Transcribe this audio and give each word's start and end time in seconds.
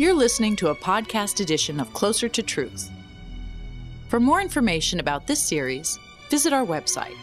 You're 0.00 0.14
listening 0.14 0.56
to 0.56 0.68
a 0.68 0.74
podcast 0.74 1.40
edition 1.40 1.78
of 1.78 1.92
Closer 1.92 2.26
to 2.26 2.42
Truth. 2.42 2.90
For 4.08 4.18
more 4.18 4.40
information 4.40 4.98
about 4.98 5.26
this 5.26 5.42
series, 5.42 5.98
visit 6.30 6.54
our 6.54 6.64
website, 6.64 7.18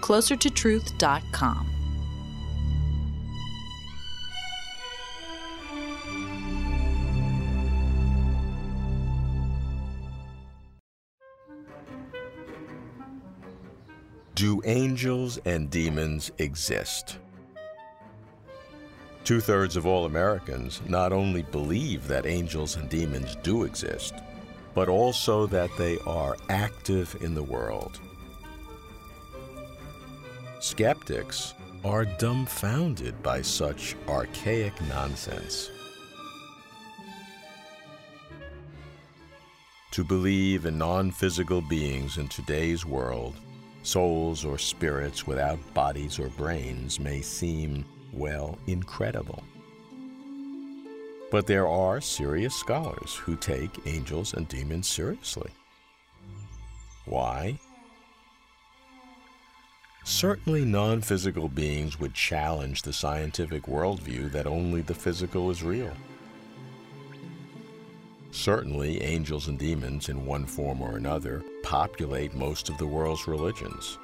closertotruth.com. 0.00 1.66
Do 14.36 14.62
angels 14.64 15.38
and 15.38 15.68
demons 15.68 16.30
exist? 16.38 17.18
Two 19.32 19.40
thirds 19.40 19.76
of 19.76 19.86
all 19.86 20.04
Americans 20.04 20.82
not 20.86 21.10
only 21.10 21.40
believe 21.40 22.06
that 22.06 22.26
angels 22.26 22.76
and 22.76 22.86
demons 22.90 23.34
do 23.36 23.64
exist, 23.64 24.12
but 24.74 24.90
also 24.90 25.46
that 25.46 25.70
they 25.78 25.96
are 26.00 26.36
active 26.50 27.16
in 27.22 27.32
the 27.32 27.42
world. 27.42 27.98
Skeptics 30.60 31.54
are 31.82 32.04
dumbfounded 32.04 33.22
by 33.22 33.40
such 33.40 33.96
archaic 34.06 34.78
nonsense. 34.82 35.70
To 39.92 40.04
believe 40.04 40.66
in 40.66 40.76
non 40.76 41.10
physical 41.10 41.62
beings 41.62 42.18
in 42.18 42.28
today's 42.28 42.84
world 42.84 43.34
Souls 43.82 44.44
or 44.44 44.58
spirits 44.58 45.26
without 45.26 45.58
bodies 45.74 46.20
or 46.20 46.28
brains 46.28 47.00
may 47.00 47.20
seem, 47.20 47.84
well, 48.12 48.58
incredible. 48.66 49.42
But 51.30 51.46
there 51.46 51.66
are 51.66 52.00
serious 52.00 52.54
scholars 52.54 53.14
who 53.14 53.36
take 53.36 53.86
angels 53.86 54.34
and 54.34 54.46
demons 54.48 54.86
seriously. 54.88 55.50
Why? 57.06 57.58
Certainly, 60.04 60.64
non 60.64 61.00
physical 61.00 61.48
beings 61.48 61.98
would 61.98 62.12
challenge 62.12 62.82
the 62.82 62.92
scientific 62.92 63.62
worldview 63.62 64.32
that 64.32 64.46
only 64.46 64.82
the 64.82 64.94
physical 64.94 65.50
is 65.50 65.62
real. 65.62 65.92
Certainly, 68.32 69.02
angels 69.02 69.48
and 69.48 69.58
demons, 69.58 70.08
in 70.08 70.26
one 70.26 70.44
form 70.44 70.82
or 70.82 70.96
another, 70.96 71.44
populate 71.62 72.34
most 72.34 72.68
of 72.68 72.78
the 72.78 72.86
world's 72.86 73.28
religions. 73.28 73.98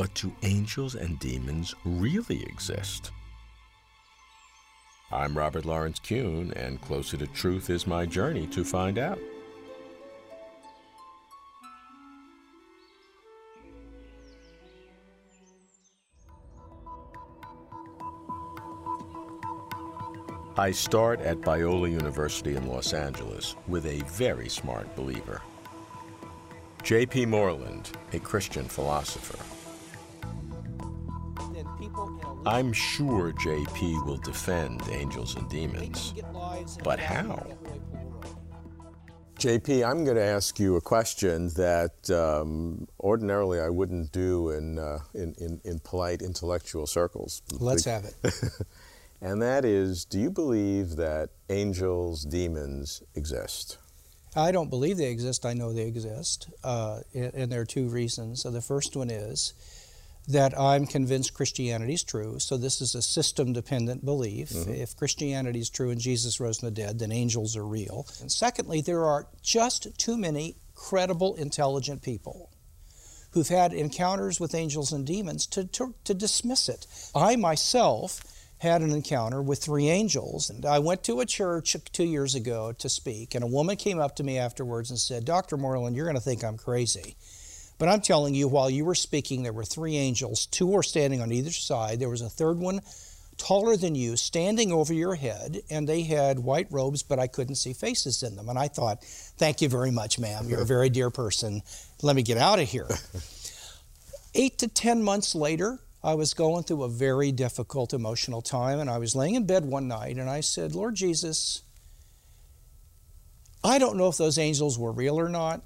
But 0.00 0.14
do 0.14 0.32
angels 0.44 0.94
and 0.94 1.18
demons 1.18 1.74
really 1.84 2.42
exist? 2.44 3.10
I'm 5.12 5.36
Robert 5.36 5.66
Lawrence 5.66 5.98
Kuhn, 5.98 6.54
and 6.56 6.80
Closer 6.80 7.18
to 7.18 7.26
Truth 7.26 7.68
is 7.68 7.86
my 7.86 8.06
journey 8.06 8.46
to 8.46 8.64
find 8.64 8.98
out. 8.98 9.18
I 20.56 20.70
start 20.70 21.20
at 21.20 21.42
Biola 21.42 21.90
University 21.90 22.56
in 22.56 22.66
Los 22.68 22.94
Angeles 22.94 23.54
with 23.68 23.84
a 23.84 24.00
very 24.06 24.48
smart 24.48 24.96
believer. 24.96 25.42
J.P. 26.82 27.26
Moreland, 27.26 27.90
a 28.14 28.18
Christian 28.18 28.64
philosopher. 28.64 29.59
I'm 32.46 32.72
sure 32.72 33.32
JP 33.32 34.06
will 34.06 34.16
defend 34.16 34.82
angels 34.90 35.36
and 35.36 35.48
demons. 35.50 36.14
But 36.82 36.98
how? 36.98 37.46
JP, 39.38 39.88
I'm 39.88 40.04
going 40.04 40.16
to 40.16 40.24
ask 40.24 40.58
you 40.58 40.76
a 40.76 40.80
question 40.80 41.48
that 41.56 42.10
um, 42.10 42.86
ordinarily 42.98 43.60
I 43.60 43.68
wouldn't 43.68 44.12
do 44.12 44.50
in, 44.50 44.78
uh, 44.78 45.00
in, 45.14 45.34
in, 45.38 45.60
in, 45.64 45.78
polite 45.80 46.22
intellectual 46.22 46.86
circles. 46.86 47.42
Let's 47.58 47.84
have 47.84 48.04
it. 48.04 48.16
and 49.20 49.40
that 49.40 49.64
is 49.64 50.04
do 50.04 50.18
you 50.18 50.30
believe 50.30 50.96
that 50.96 51.30
angels, 51.48 52.24
demons 52.24 53.02
exist? 53.14 53.78
I 54.36 54.52
don't 54.52 54.70
believe 54.70 54.96
they 54.96 55.10
exist. 55.10 55.44
I 55.44 55.54
know 55.54 55.72
they 55.72 55.86
exist. 55.86 56.48
Uh, 56.62 57.00
and 57.14 57.50
there 57.50 57.62
are 57.62 57.66
two 57.66 57.88
reasons. 57.88 58.42
So 58.42 58.50
the 58.50 58.60
first 58.60 58.94
one 58.94 59.10
is 59.10 59.54
that 60.28 60.58
I'm 60.58 60.86
convinced 60.86 61.34
Christianity 61.34 61.94
is 61.94 62.04
true. 62.04 62.38
So 62.38 62.56
this 62.56 62.80
is 62.80 62.94
a 62.94 63.02
system 63.02 63.52
dependent 63.52 64.04
belief. 64.04 64.50
Mm-hmm. 64.50 64.72
If 64.72 64.96
Christianity 64.96 65.60
is 65.60 65.70
true 65.70 65.90
and 65.90 66.00
Jesus 66.00 66.40
rose 66.40 66.60
from 66.60 66.68
the 66.68 66.74
dead, 66.74 66.98
then 66.98 67.12
angels 67.12 67.56
are 67.56 67.66
real. 67.66 68.06
And 68.20 68.30
secondly, 68.30 68.80
there 68.80 69.04
are 69.04 69.26
just 69.42 69.98
too 69.98 70.16
many 70.16 70.56
credible, 70.74 71.34
intelligent 71.34 72.02
people 72.02 72.50
who've 73.32 73.48
had 73.48 73.72
encounters 73.72 74.40
with 74.40 74.54
angels 74.54 74.92
and 74.92 75.06
demons 75.06 75.46
to, 75.46 75.64
to, 75.64 75.94
to 76.04 76.14
dismiss 76.14 76.68
it. 76.68 76.86
I 77.14 77.36
myself 77.36 78.22
had 78.60 78.82
an 78.82 78.90
encounter 78.90 79.40
with 79.40 79.62
three 79.62 79.88
angels. 79.88 80.50
And 80.50 80.66
I 80.66 80.78
went 80.78 81.02
to 81.04 81.20
a 81.20 81.26
church 81.26 81.74
two 81.92 82.04
years 82.04 82.34
ago 82.34 82.72
to 82.72 82.88
speak, 82.88 83.34
and 83.34 83.42
a 83.42 83.48
woman 83.48 83.76
came 83.76 83.98
up 83.98 84.16
to 84.16 84.22
me 84.22 84.36
afterwards 84.36 84.90
and 84.90 84.98
said, 84.98 85.24
Dr. 85.24 85.56
Moreland, 85.56 85.96
you're 85.96 86.04
going 86.04 86.16
to 86.16 86.20
think 86.20 86.44
I'm 86.44 86.58
crazy. 86.58 87.16
But 87.80 87.88
I'm 87.88 88.02
telling 88.02 88.34
you, 88.34 88.46
while 88.46 88.68
you 88.68 88.84
were 88.84 88.94
speaking, 88.94 89.42
there 89.42 89.54
were 89.54 89.64
three 89.64 89.96
angels. 89.96 90.44
Two 90.44 90.66
were 90.66 90.82
standing 90.82 91.22
on 91.22 91.32
either 91.32 91.50
side. 91.50 91.98
There 91.98 92.10
was 92.10 92.20
a 92.20 92.28
third 92.28 92.58
one 92.58 92.82
taller 93.38 93.74
than 93.74 93.94
you, 93.94 94.18
standing 94.18 94.70
over 94.70 94.92
your 94.92 95.14
head, 95.14 95.62
and 95.70 95.88
they 95.88 96.02
had 96.02 96.38
white 96.40 96.66
robes, 96.70 97.02
but 97.02 97.18
I 97.18 97.26
couldn't 97.26 97.54
see 97.54 97.72
faces 97.72 98.22
in 98.22 98.36
them. 98.36 98.50
And 98.50 98.58
I 98.58 98.68
thought, 98.68 99.02
thank 99.02 99.62
you 99.62 99.70
very 99.70 99.90
much, 99.90 100.18
ma'am. 100.18 100.46
You're 100.46 100.60
a 100.60 100.66
very 100.66 100.90
dear 100.90 101.08
person. 101.08 101.62
Let 102.02 102.14
me 102.16 102.22
get 102.22 102.36
out 102.36 102.58
of 102.58 102.68
here. 102.68 102.86
Eight 104.34 104.58
to 104.58 104.68
ten 104.68 105.02
months 105.02 105.34
later, 105.34 105.78
I 106.04 106.12
was 106.12 106.34
going 106.34 106.64
through 106.64 106.82
a 106.82 106.88
very 106.90 107.32
difficult 107.32 107.94
emotional 107.94 108.42
time, 108.42 108.78
and 108.78 108.90
I 108.90 108.98
was 108.98 109.16
laying 109.16 109.36
in 109.36 109.46
bed 109.46 109.64
one 109.64 109.88
night, 109.88 110.18
and 110.18 110.28
I 110.28 110.40
said, 110.40 110.74
Lord 110.74 110.96
Jesus, 110.96 111.62
I 113.64 113.78
don't 113.78 113.96
know 113.96 114.08
if 114.08 114.18
those 114.18 114.36
angels 114.36 114.78
were 114.78 114.92
real 114.92 115.18
or 115.18 115.30
not, 115.30 115.62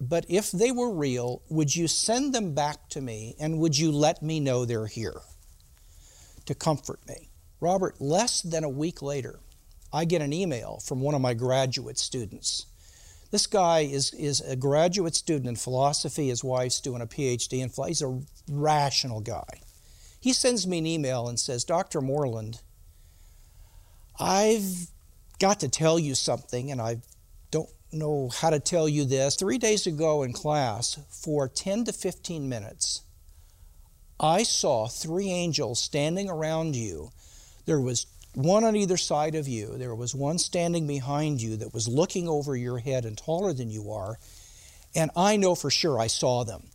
but 0.00 0.24
if 0.28 0.50
they 0.50 0.72
were 0.72 0.90
real, 0.90 1.42
would 1.50 1.76
you 1.76 1.86
send 1.86 2.34
them 2.34 2.54
back 2.54 2.88
to 2.90 3.02
me, 3.02 3.34
and 3.38 3.58
would 3.58 3.76
you 3.76 3.92
let 3.92 4.22
me 4.22 4.40
know 4.40 4.64
they're 4.64 4.86
here 4.86 5.20
to 6.46 6.54
comfort 6.54 7.00
me? 7.06 7.28
Robert, 7.60 8.00
less 8.00 8.40
than 8.40 8.64
a 8.64 8.68
week 8.68 9.02
later, 9.02 9.40
I 9.92 10.06
get 10.06 10.22
an 10.22 10.32
email 10.32 10.80
from 10.82 11.00
one 11.00 11.14
of 11.14 11.20
my 11.20 11.34
graduate 11.34 11.98
students. 11.98 12.64
This 13.30 13.46
guy 13.46 13.80
is, 13.80 14.14
is 14.14 14.40
a 14.40 14.56
graduate 14.56 15.14
student 15.14 15.46
in 15.46 15.56
philosophy. 15.56 16.28
His 16.28 16.42
wife's 16.42 16.80
doing 16.80 17.02
a 17.02 17.06
PhD 17.06 17.60
in 17.60 17.68
philosophy. 17.68 17.90
He's 17.90 18.02
a 18.02 18.20
rational 18.50 19.20
guy. 19.20 19.60
He 20.20 20.32
sends 20.32 20.66
me 20.66 20.78
an 20.78 20.86
email 20.86 21.28
and 21.28 21.38
says, 21.38 21.64
Dr. 21.64 22.00
Moreland, 22.00 22.60
I've 24.18 24.88
got 25.38 25.60
to 25.60 25.68
tell 25.68 25.98
you 25.98 26.14
something, 26.14 26.70
and 26.70 26.80
I 26.80 26.94
don't 26.94 27.02
know 27.92 28.28
how 28.28 28.50
to 28.50 28.60
tell 28.60 28.88
you 28.88 29.04
this. 29.04 29.36
Three 29.36 29.58
days 29.58 29.86
ago 29.86 30.22
in 30.22 30.32
class, 30.32 30.98
for 31.08 31.48
10 31.48 31.84
to 31.84 31.92
15 31.92 32.48
minutes, 32.48 33.02
I 34.18 34.42
saw 34.42 34.86
three 34.86 35.30
angels 35.30 35.80
standing 35.80 36.28
around 36.28 36.76
you. 36.76 37.10
There 37.66 37.80
was 37.80 38.06
one 38.34 38.64
on 38.64 38.76
either 38.76 38.96
side 38.96 39.34
of 39.34 39.48
you. 39.48 39.76
There 39.76 39.94
was 39.94 40.14
one 40.14 40.38
standing 40.38 40.86
behind 40.86 41.42
you 41.42 41.56
that 41.56 41.74
was 41.74 41.88
looking 41.88 42.28
over 42.28 42.54
your 42.54 42.78
head 42.78 43.04
and 43.04 43.16
taller 43.16 43.52
than 43.52 43.70
you 43.70 43.90
are. 43.90 44.18
And 44.94 45.10
I 45.16 45.36
know 45.36 45.54
for 45.54 45.70
sure 45.70 45.98
I 45.98 46.06
saw 46.06 46.44
them. 46.44 46.68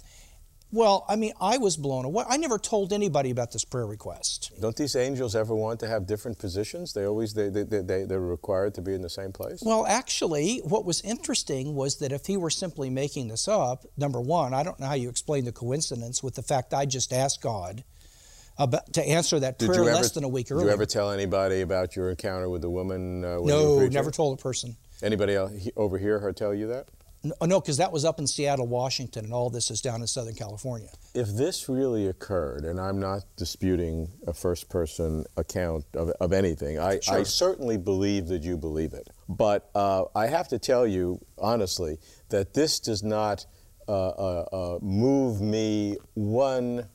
Well, 0.75 1.06
I 1.08 1.16
mean, 1.16 1.32
I 1.40 1.58
was 1.58 1.78
blown 1.78 2.03
away. 2.03 2.26
I 2.28 2.35
never 2.35 2.59
told 2.59 2.91
anybody 2.91 3.32
about 3.32 3.53
this 3.53 3.64
prayer 3.64 3.88
request. 3.88 4.52
Don't 4.59 4.76
these 4.76 4.97
angels 4.97 5.34
ever 5.34 5.55
want 5.55 5.79
to 5.79 5.88
have 5.88 6.05
different 6.05 6.38
positions? 6.38 6.91
They 6.91 7.05
always 7.05 7.34
they, 7.34 7.47
they, 7.47 7.64
they, 7.64 8.03
they're 8.03 8.20
required 8.20 8.73
to 8.73 8.82
be 8.82 8.94
in 8.94 9.02
the 9.02 9.09
same 9.09 9.32
place? 9.32 9.64
Well, 9.66 9.85
actually, 9.88 10.58
what 10.66 10.84
was 10.84 11.00
interesting 11.00 11.76
was 11.76 12.00
that 12.00 12.11
if 12.11 12.26
he 12.26 12.35
were 12.35 12.50
simply 12.50 12.90
making 12.90 13.29
this 13.29 13.47
up, 13.47 13.85
number 13.96 14.20
one, 14.20 14.53
I 14.53 14.64
don't 14.64 14.78
know 14.78 14.88
how 14.88 14.96
you 14.96 15.08
explain 15.08 15.46
the 15.46 15.53
coincidence 15.53 16.22
with 16.22 16.35
the 16.35 16.44
fact 16.44 16.73
I 16.73 16.85
just 16.85 17.14
asked 17.14 17.41
God 17.41 17.85
about, 18.58 18.91
to 18.94 19.02
answer 19.02 19.40
that 19.40 19.58
prayer 19.58 19.79
ever, 19.79 19.94
less 19.94 20.11
than 20.11 20.26
a 20.26 20.28
week 20.28 20.52
earlier. 20.52 20.66
Did 20.66 20.72
you 20.72 20.73
ever 20.73 20.85
tell 20.85 21.09
anybody 21.09 21.61
about 21.61 21.96
your 21.96 22.09
encounter 22.09 22.50
with 22.50 22.61
the 22.61 22.70
woman? 22.70 23.23
Uh, 23.23 23.40
no, 23.41 23.88
never 23.88 24.11
told 24.11 24.38
a 24.38 24.41
person. 24.41 24.76
Anybody 25.02 25.35
else 25.35 25.53
over 25.78 25.97
here 25.97 26.20
her 26.20 26.34
tell 26.34 26.53
you 26.53 26.67
that? 26.67 26.88
No, 27.42 27.60
because 27.60 27.78
that 27.78 27.92
was 27.92 28.06
up 28.06 28.20
in 28.20 28.28
Seattle, 28.28 28.68
Washington, 28.68 29.26
and 29.26 29.34
all 29.34 29.50
this 29.50 29.72
is 29.72 29.82
down 29.82 30.02
in 30.02 30.08
Southern 30.08 30.36
California. 30.36 30.90
If 31.14 31.30
this 31.30 31.68
really 31.70 32.08
occurred, 32.08 32.66
and 32.66 32.80
I'm 32.80 33.00
not 33.00 33.24
disputing 33.36 34.10
a 34.28 34.34
first 34.34 34.70
person 34.70 35.26
account 35.38 35.86
of, 35.94 36.10
of 36.20 36.34
anything, 36.34 36.80
I, 36.80 37.00
sure. 37.00 37.18
I 37.18 37.24
certainly 37.24 37.78
believe 37.78 38.28
that 38.28 38.44
you 38.44 38.58
believe 38.58 38.94
it. 38.94 39.10
But 39.28 39.70
uh, 39.76 40.06
I 40.16 40.28
have 40.28 40.48
to 40.50 40.60
tell 40.60 40.86
you, 40.86 41.20
honestly, 41.38 41.98
that 42.30 42.54
this 42.54 42.80
does 42.80 43.04
not 43.04 43.46
uh, 43.88 43.92
uh, 43.92 44.46
uh 44.52 44.80
move 44.82 45.42
me 45.42 45.98
one 46.16 46.90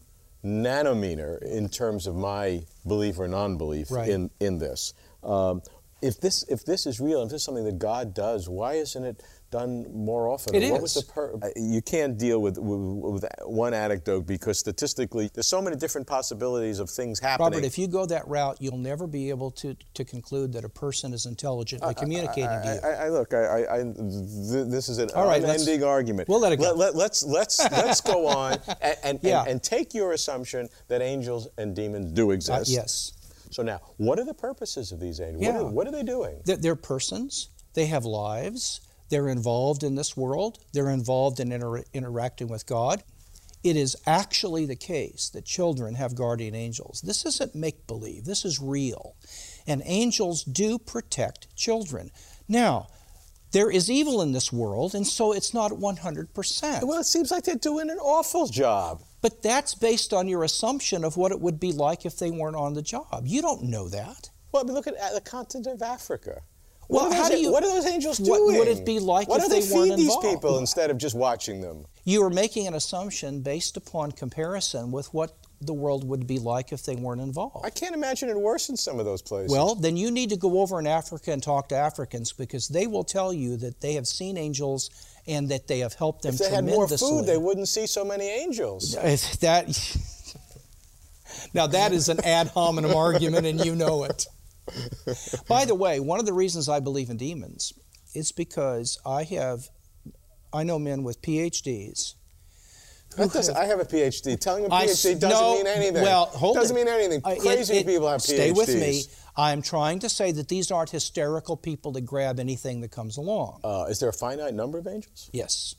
nanometer 0.44 1.40
in 1.42 1.68
terms 1.68 2.06
of 2.06 2.16
my 2.16 2.64
belief 2.86 3.18
or 3.18 3.28
non-belief 3.28 3.90
Right. 3.90 4.08
in 4.08 4.30
in 4.40 4.58
this. 4.58 4.94
Um, 5.22 5.62
if 6.02 6.20
this 6.20 6.44
if 6.48 6.64
this 6.64 6.86
is 6.86 7.00
real, 7.00 7.22
if 7.22 7.30
this 7.30 7.42
is 7.42 7.44
something 7.44 7.64
that 7.64 7.78
God 7.78 8.14
does, 8.14 8.48
why 8.48 8.74
isn't 8.74 9.04
it 9.04 9.22
done 9.50 9.86
more 9.92 10.28
often? 10.28 10.54
It 10.54 10.70
what 10.70 10.82
was 10.82 10.94
the 10.94 11.02
per- 11.02 11.34
uh, 11.42 11.48
you 11.56 11.82
can't 11.82 12.16
deal 12.16 12.40
with, 12.40 12.56
with 12.58 12.80
with 13.22 13.24
one 13.44 13.74
anecdote 13.74 14.26
because 14.26 14.58
statistically 14.58 15.30
there's 15.34 15.46
so 15.46 15.60
many 15.60 15.76
different 15.76 16.06
possibilities 16.06 16.78
of 16.78 16.88
things 16.88 17.18
happening. 17.18 17.52
Robert, 17.52 17.64
if 17.64 17.76
you 17.78 17.88
go 17.88 18.06
that 18.06 18.26
route, 18.28 18.56
you'll 18.60 18.78
never 18.78 19.06
be 19.06 19.28
able 19.30 19.50
to, 19.52 19.76
to 19.94 20.04
conclude 20.04 20.52
that 20.52 20.64
a 20.64 20.68
person 20.68 21.12
is 21.12 21.26
intelligently 21.26 21.94
communicating 21.94 22.44
to 22.62 22.80
you. 22.82 22.88
I, 22.88 22.92
I, 22.92 23.06
I 23.06 23.08
look. 23.08 23.34
I, 23.34 23.38
I, 23.38 23.74
I 23.74 23.82
th- 23.82 23.94
this 24.68 24.88
is 24.88 24.98
an 24.98 25.10
All 25.14 25.26
right, 25.26 25.42
let's- 25.42 25.62
unending 25.66 25.86
argument. 25.86 26.28
we'll 26.28 26.40
let 26.40 26.52
it 26.52 26.56
go. 26.58 26.72
Let, 26.74 26.94
us 26.94 27.22
let's 27.24 27.58
let's 27.70 28.00
go 28.00 28.26
on 28.40 28.58
and 28.80 28.96
and, 29.04 29.20
Yeah. 29.22 29.40
and 29.42 29.50
and 29.50 29.62
take 29.62 29.92
your 29.94 30.12
assumption 30.12 30.68
that 30.88 31.02
angels 31.02 31.48
and 31.58 31.74
demons 31.74 32.12
do 32.12 32.30
Uh, 32.30 32.34
exist. 32.34 32.70
yes. 32.70 33.12
So 33.50 33.64
now, 33.64 33.80
what 33.96 34.18
are 34.20 34.24
the 34.24 34.32
purposes 34.34 34.92
of 34.92 35.00
these 35.00 35.20
angels? 35.20 35.42
Yeah. 35.42 35.54
What, 35.54 35.60
are, 35.62 35.70
what 35.72 35.86
are 35.88 35.90
they 35.90 36.04
doing? 36.04 36.36
They're, 36.44 36.56
they're 36.56 36.76
persons, 36.76 37.48
they 37.74 37.86
have 37.86 38.04
lives, 38.04 38.80
they're 39.10 39.28
involved 39.28 39.82
in 39.82 39.94
this 39.96 40.16
world, 40.16 40.58
they're 40.72 40.90
involved 40.90 41.40
in 41.40 41.52
inter- 41.52 41.84
interacting 41.92 42.48
with 42.48 42.66
God. 42.66 43.02
It 43.62 43.76
is 43.76 43.94
actually 44.06 44.64
the 44.64 44.76
case 44.76 45.28
that 45.34 45.44
children 45.44 45.94
have 45.96 46.14
guardian 46.14 46.54
angels. 46.54 47.02
This 47.02 47.26
isn't 47.26 47.54
make 47.54 47.86
believe, 47.86 48.24
this 48.24 48.44
is 48.44 48.58
real. 48.58 49.16
And 49.66 49.82
angels 49.84 50.42
do 50.44 50.78
protect 50.78 51.54
children. 51.54 52.10
Now, 52.48 52.88
there 53.52 53.70
is 53.70 53.90
evil 53.90 54.22
in 54.22 54.32
this 54.32 54.52
world, 54.52 54.94
and 54.94 55.06
so 55.06 55.32
it's 55.32 55.52
not 55.52 55.72
100%. 55.72 56.84
Well, 56.84 57.00
it 57.00 57.04
seems 57.04 57.30
like 57.30 57.44
they're 57.44 57.56
doing 57.56 57.90
an 57.90 57.98
awful 57.98 58.46
job. 58.46 59.02
But 59.22 59.42
that's 59.42 59.74
based 59.74 60.12
on 60.12 60.28
your 60.28 60.44
assumption 60.44 61.04
of 61.04 61.16
what 61.16 61.32
it 61.32 61.40
would 61.40 61.60
be 61.60 61.72
like 61.72 62.06
if 62.06 62.16
they 62.18 62.30
weren't 62.30 62.56
on 62.56 62.74
the 62.74 62.82
job. 62.82 63.24
You 63.24 63.42
don't 63.42 63.64
know 63.64 63.88
that. 63.88 64.30
Well, 64.52 64.62
I 64.62 64.66
mean, 64.66 64.74
look 64.74 64.86
at 64.86 64.94
the 65.14 65.20
continent 65.20 65.66
of 65.66 65.82
Africa. 65.82 66.42
Well, 66.90 67.08
what, 67.08 67.16
how 67.16 67.28
do 67.28 67.38
you- 67.38 67.52
what 67.52 67.62
are 67.62 67.68
those 67.72 67.86
angels 67.86 68.18
doing? 68.18 68.30
what 68.30 68.58
would 68.58 68.68
it 68.68 68.84
be 68.84 68.98
like 68.98 69.28
Why 69.28 69.36
if 69.36 69.48
they 69.48 69.60
they, 69.60 69.74
weren't 69.74 69.90
feed 69.90 69.98
these 69.98 70.06
involved? 70.06 70.28
people 70.28 70.58
instead 70.58 70.90
of 70.90 70.98
just 70.98 71.14
watching 71.14 71.60
them? 71.60 71.86
You 72.04 72.22
are 72.24 72.30
making 72.30 72.66
an 72.66 72.74
assumption 72.74 73.40
based 73.42 73.76
upon 73.76 74.12
comparison 74.12 74.90
with 74.90 75.12
what 75.14 75.36
the 75.60 75.74
world 75.74 76.08
would 76.08 76.26
be 76.26 76.38
like 76.38 76.72
if 76.72 76.84
they 76.84 76.96
weren't 76.96 77.20
involved. 77.20 77.64
I 77.64 77.70
can't 77.70 77.94
imagine 77.94 78.30
it 78.30 78.36
worse 78.40 78.70
in 78.70 78.76
some 78.76 78.98
of 78.98 79.04
those 79.04 79.20
places. 79.20 79.52
Well, 79.52 79.74
then 79.74 79.96
you 79.96 80.10
need 80.10 80.30
to 80.30 80.36
go 80.36 80.60
over 80.60 80.80
in 80.80 80.86
Africa 80.86 81.32
and 81.32 81.42
talk 81.42 81.68
to 81.68 81.76
Africans 81.76 82.32
because 82.32 82.68
they 82.68 82.86
will 82.86 83.04
tell 83.04 83.32
you 83.32 83.58
that 83.58 83.80
they 83.82 83.92
have 83.92 84.06
seen 84.06 84.38
angels 84.38 84.90
and 85.26 85.50
that 85.50 85.68
they 85.68 85.80
have 85.80 85.92
helped 85.94 86.22
them 86.22 86.32
if 86.32 86.40
they 86.40 86.50
had 86.50 86.64
more 86.64 86.88
food, 86.88 87.26
they 87.26 87.36
wouldn't 87.36 87.68
see 87.68 87.86
so 87.86 88.04
many 88.04 88.26
angels. 88.26 88.96
If 89.02 89.38
that 89.40 89.68
now 91.54 91.66
that 91.66 91.92
is 91.92 92.08
an 92.08 92.24
ad 92.24 92.48
hominem 92.48 92.94
argument, 92.94 93.46
and 93.46 93.64
you 93.64 93.74
know 93.74 94.04
it. 94.04 94.26
By 95.48 95.64
the 95.64 95.74
way, 95.74 96.00
one 96.00 96.20
of 96.20 96.26
the 96.26 96.32
reasons 96.32 96.68
I 96.68 96.80
believe 96.80 97.10
in 97.10 97.16
demons 97.16 97.72
is 98.14 98.32
because 98.32 98.98
I 99.04 99.24
have, 99.24 99.68
I 100.52 100.62
know 100.64 100.78
men 100.78 101.02
with 101.02 101.20
PhDs. 101.22 102.14
I 103.18 103.64
have 103.64 103.80
a 103.80 103.84
PhD. 103.84 104.38
Telling 104.38 104.66
a 104.66 104.72
I 104.72 104.86
PhD 104.86 104.90
s- 104.90 105.02
doesn't 105.18 105.28
no, 105.30 105.56
mean 105.56 105.66
anything. 105.66 106.02
Well, 106.02 106.26
hold 106.26 106.56
doesn't 106.56 106.76
it. 106.76 106.84
mean 106.84 106.88
anything. 106.94 107.20
Uh, 107.24 107.30
it- 107.30 107.40
Crazy 107.40 107.74
it- 107.78 107.86
people 107.86 108.08
have 108.08 108.20
PhDs. 108.20 108.24
Stay 108.34 108.52
with 108.52 108.68
me. 108.68 109.02
I'm 109.36 109.62
trying 109.62 109.98
to 110.00 110.08
say 110.08 110.32
that 110.32 110.48
these 110.48 110.70
aren't 110.70 110.90
hysterical 110.90 111.56
people 111.56 111.92
that 111.92 112.02
grab 112.02 112.38
anything 112.38 112.80
that 112.82 112.90
comes 112.90 113.16
along. 113.16 113.60
Uh, 113.64 113.86
is 113.88 113.98
there 113.98 114.08
a 114.08 114.12
finite 114.12 114.54
number 114.54 114.78
of 114.78 114.86
angels? 114.86 115.28
yes, 115.32 115.74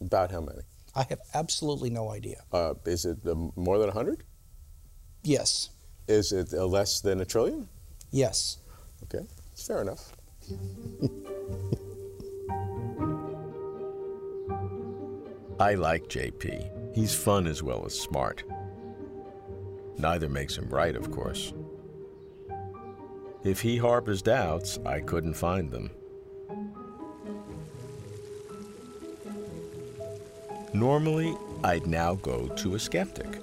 About 0.00 0.30
how 0.30 0.40
many? 0.40 0.60
I 0.94 1.04
have 1.08 1.20
absolutely 1.34 1.90
no 1.90 2.10
idea. 2.10 2.42
Uh, 2.52 2.74
is 2.84 3.04
it 3.04 3.18
more 3.24 3.78
than 3.78 3.88
100? 3.88 4.24
Yes, 5.22 5.70
Is 6.08 6.30
it 6.32 6.52
uh, 6.54 6.64
less 6.66 7.00
than 7.00 7.20
a 7.20 7.24
trillion? 7.24 7.68
Yes. 8.10 8.58
Okay, 9.04 9.24
it's 9.52 9.66
fair 9.66 9.82
enough. 9.82 10.16
I 15.58 15.74
like 15.74 16.08
JP. 16.08 16.94
He's 16.94 17.14
fun 17.14 17.46
as 17.46 17.62
well 17.62 17.84
as 17.86 17.98
smart. 17.98 18.42
Neither 19.98 20.28
makes 20.28 20.56
him 20.56 20.68
right, 20.68 20.94
of 20.94 21.10
course. 21.10 21.54
If 23.42 23.60
he 23.60 23.78
harbors 23.78 24.20
doubts, 24.22 24.78
I 24.84 25.00
couldn't 25.00 25.34
find 25.34 25.70
them. 25.70 25.90
Normally, 30.74 31.34
I'd 31.64 31.86
now 31.86 32.16
go 32.16 32.48
to 32.48 32.74
a 32.74 32.78
skeptic, 32.78 33.40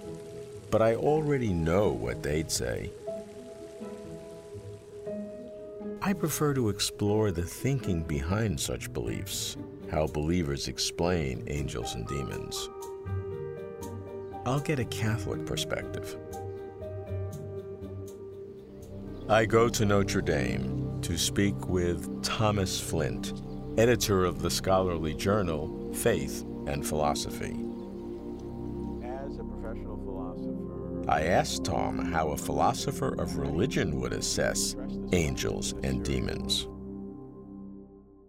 but 0.69 0.83
I 0.83 0.95
already 0.95 1.51
know 1.51 1.89
what 1.89 2.21
they'd 2.21 2.51
say. 2.51 2.92
I 6.05 6.11
prefer 6.11 6.53
to 6.55 6.67
explore 6.67 7.31
the 7.31 7.44
thinking 7.44 8.03
behind 8.03 8.59
such 8.59 8.91
beliefs, 8.91 9.55
how 9.89 10.05
believers 10.07 10.67
explain 10.67 11.45
angels 11.47 11.95
and 11.95 12.05
demons. 12.05 12.69
I'll 14.45 14.59
get 14.59 14.79
a 14.79 14.85
Catholic 14.85 15.45
perspective. 15.45 16.17
I 19.29 19.45
go 19.45 19.69
to 19.69 19.85
Notre 19.85 20.21
Dame 20.21 21.00
to 21.03 21.17
speak 21.17 21.69
with 21.69 22.21
Thomas 22.21 22.81
Flint, 22.81 23.41
editor 23.77 24.25
of 24.25 24.41
the 24.41 24.51
scholarly 24.51 25.13
journal 25.13 25.89
Faith 25.94 26.44
and 26.67 26.85
Philosophy. 26.85 27.62
I 31.13 31.25
asked 31.25 31.65
Tom 31.65 32.00
how 32.12 32.30
a 32.30 32.38
philosopher 32.38 33.13
of 33.21 33.38
religion 33.38 34.00
would 34.00 34.13
assess 34.13 34.75
angels 35.12 35.75
and 35.83 36.04
demons. 36.04 36.68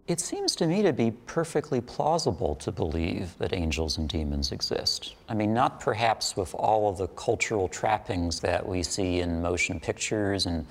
It 0.07 0.21
seems 0.21 0.55
to 0.57 0.67
me 0.67 0.83
to 0.83 0.93
be 0.93 1.11
perfectly 1.11 1.81
plausible 1.81 2.55
to 2.57 2.71
believe 2.71 3.39
that 3.39 3.55
angels 3.55 3.97
and 3.97 4.07
demons 4.07 4.53
exist. 4.53 5.15
I 5.31 5.35
mean, 5.35 5.55
not 5.55 5.81
perhaps 5.81 6.37
with 6.37 6.55
all 6.55 6.91
of 6.91 6.99
the 6.99 7.07
cultural 7.07 7.69
trappings 7.69 8.39
that 8.41 8.69
we 8.69 8.83
see 8.83 9.21
in 9.21 9.41
motion 9.41 9.81
pictures 9.81 10.45
and 10.45 10.67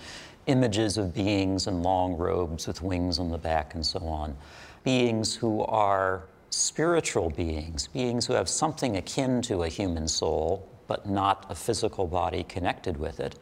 images 0.45 0.99
of 0.99 1.15
beings 1.15 1.65
in 1.65 1.81
long 1.81 2.15
robes 2.15 2.67
with 2.67 2.83
wings 2.83 3.17
on 3.17 3.31
the 3.31 3.39
back 3.39 3.73
and 3.73 3.83
so 3.83 3.97
on. 4.01 4.37
Beings 4.83 5.33
who 5.33 5.63
are 5.63 6.25
spiritual 6.51 7.31
beings, 7.31 7.87
beings 7.87 8.27
who 8.27 8.33
have 8.33 8.47
something 8.47 8.97
akin 8.97 9.41
to 9.41 9.63
a 9.63 9.67
human 9.67 10.07
soul, 10.07 10.69
but 10.87 11.09
not 11.09 11.45
a 11.49 11.55
physical 11.55 12.07
body 12.07 12.43
connected 12.43 12.97
with 12.97 13.19
it. 13.19 13.37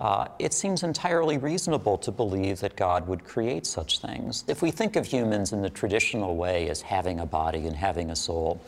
Uh, 0.00 0.26
it 0.38 0.52
seems 0.52 0.82
entirely 0.82 1.38
reasonable 1.38 1.96
to 1.96 2.10
believe 2.10 2.58
that 2.60 2.74
God 2.74 3.06
would 3.06 3.24
create 3.24 3.64
such 3.66 4.00
things. 4.00 4.42
If 4.48 4.60
we 4.60 4.72
think 4.72 4.96
of 4.96 5.06
humans 5.06 5.52
in 5.52 5.62
the 5.62 5.70
traditional 5.70 6.36
way 6.36 6.68
as 6.68 6.82
having 6.82 7.20
a 7.20 7.26
body 7.26 7.66
and 7.66 7.76
having 7.76 8.10
a 8.10 8.16
soul, 8.16 8.60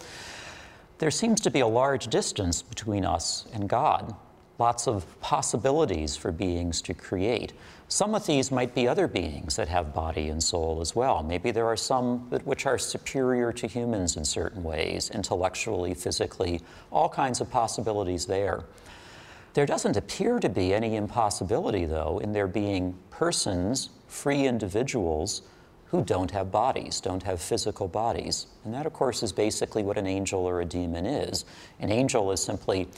there 0.98 1.10
seems 1.10 1.40
to 1.40 1.50
be 1.50 1.60
a 1.60 1.66
large 1.66 2.06
distance 2.06 2.62
between 2.62 3.04
us 3.04 3.46
and 3.52 3.68
God, 3.68 4.14
lots 4.60 4.86
of 4.86 5.20
possibilities 5.20 6.16
for 6.16 6.30
beings 6.30 6.80
to 6.82 6.94
create. 6.94 7.52
Some 7.88 8.14
of 8.14 8.26
these 8.26 8.50
might 8.50 8.74
be 8.74 8.88
other 8.88 9.06
beings 9.06 9.56
that 9.56 9.68
have 9.68 9.94
body 9.94 10.28
and 10.28 10.42
soul 10.42 10.80
as 10.80 10.96
well. 10.96 11.22
Maybe 11.22 11.50
there 11.50 11.66
are 11.66 11.76
some 11.76 12.30
which 12.44 12.66
are 12.66 12.78
superior 12.78 13.52
to 13.52 13.66
humans 13.66 14.16
in 14.16 14.24
certain 14.24 14.62
ways, 14.62 15.10
intellectually, 15.10 15.94
physically, 15.94 16.60
all 16.90 17.08
kinds 17.08 17.40
of 17.40 17.50
possibilities 17.50 18.26
there. 18.26 18.64
There 19.52 19.66
doesn't 19.66 19.96
appear 19.96 20.40
to 20.40 20.48
be 20.48 20.74
any 20.74 20.96
impossibility, 20.96 21.84
though, 21.84 22.18
in 22.18 22.32
there 22.32 22.48
being 22.48 22.98
persons, 23.10 23.90
free 24.08 24.46
individuals, 24.46 25.42
who 25.86 26.02
don't 26.02 26.32
have 26.32 26.50
bodies, 26.50 27.00
don't 27.00 27.22
have 27.22 27.40
physical 27.40 27.86
bodies. 27.86 28.48
And 28.64 28.74
that, 28.74 28.84
of 28.84 28.92
course, 28.92 29.22
is 29.22 29.30
basically 29.30 29.84
what 29.84 29.96
an 29.96 30.08
angel 30.08 30.40
or 30.40 30.60
a 30.60 30.64
demon 30.64 31.06
is. 31.06 31.44
An 31.78 31.92
angel 31.92 32.32
is 32.32 32.42
simply 32.42 32.88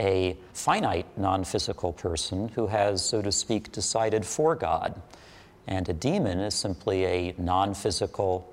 a 0.00 0.36
finite, 0.52 1.06
non 1.16 1.44
physical 1.44 1.92
person 1.92 2.48
who 2.50 2.68
has, 2.68 3.04
so 3.04 3.22
to 3.22 3.32
speak, 3.32 3.72
decided 3.72 4.24
for 4.24 4.54
God. 4.54 5.00
And 5.66 5.88
a 5.88 5.92
demon 5.92 6.38
is 6.38 6.54
simply 6.54 7.04
a 7.04 7.34
non 7.36 7.74
physical, 7.74 8.52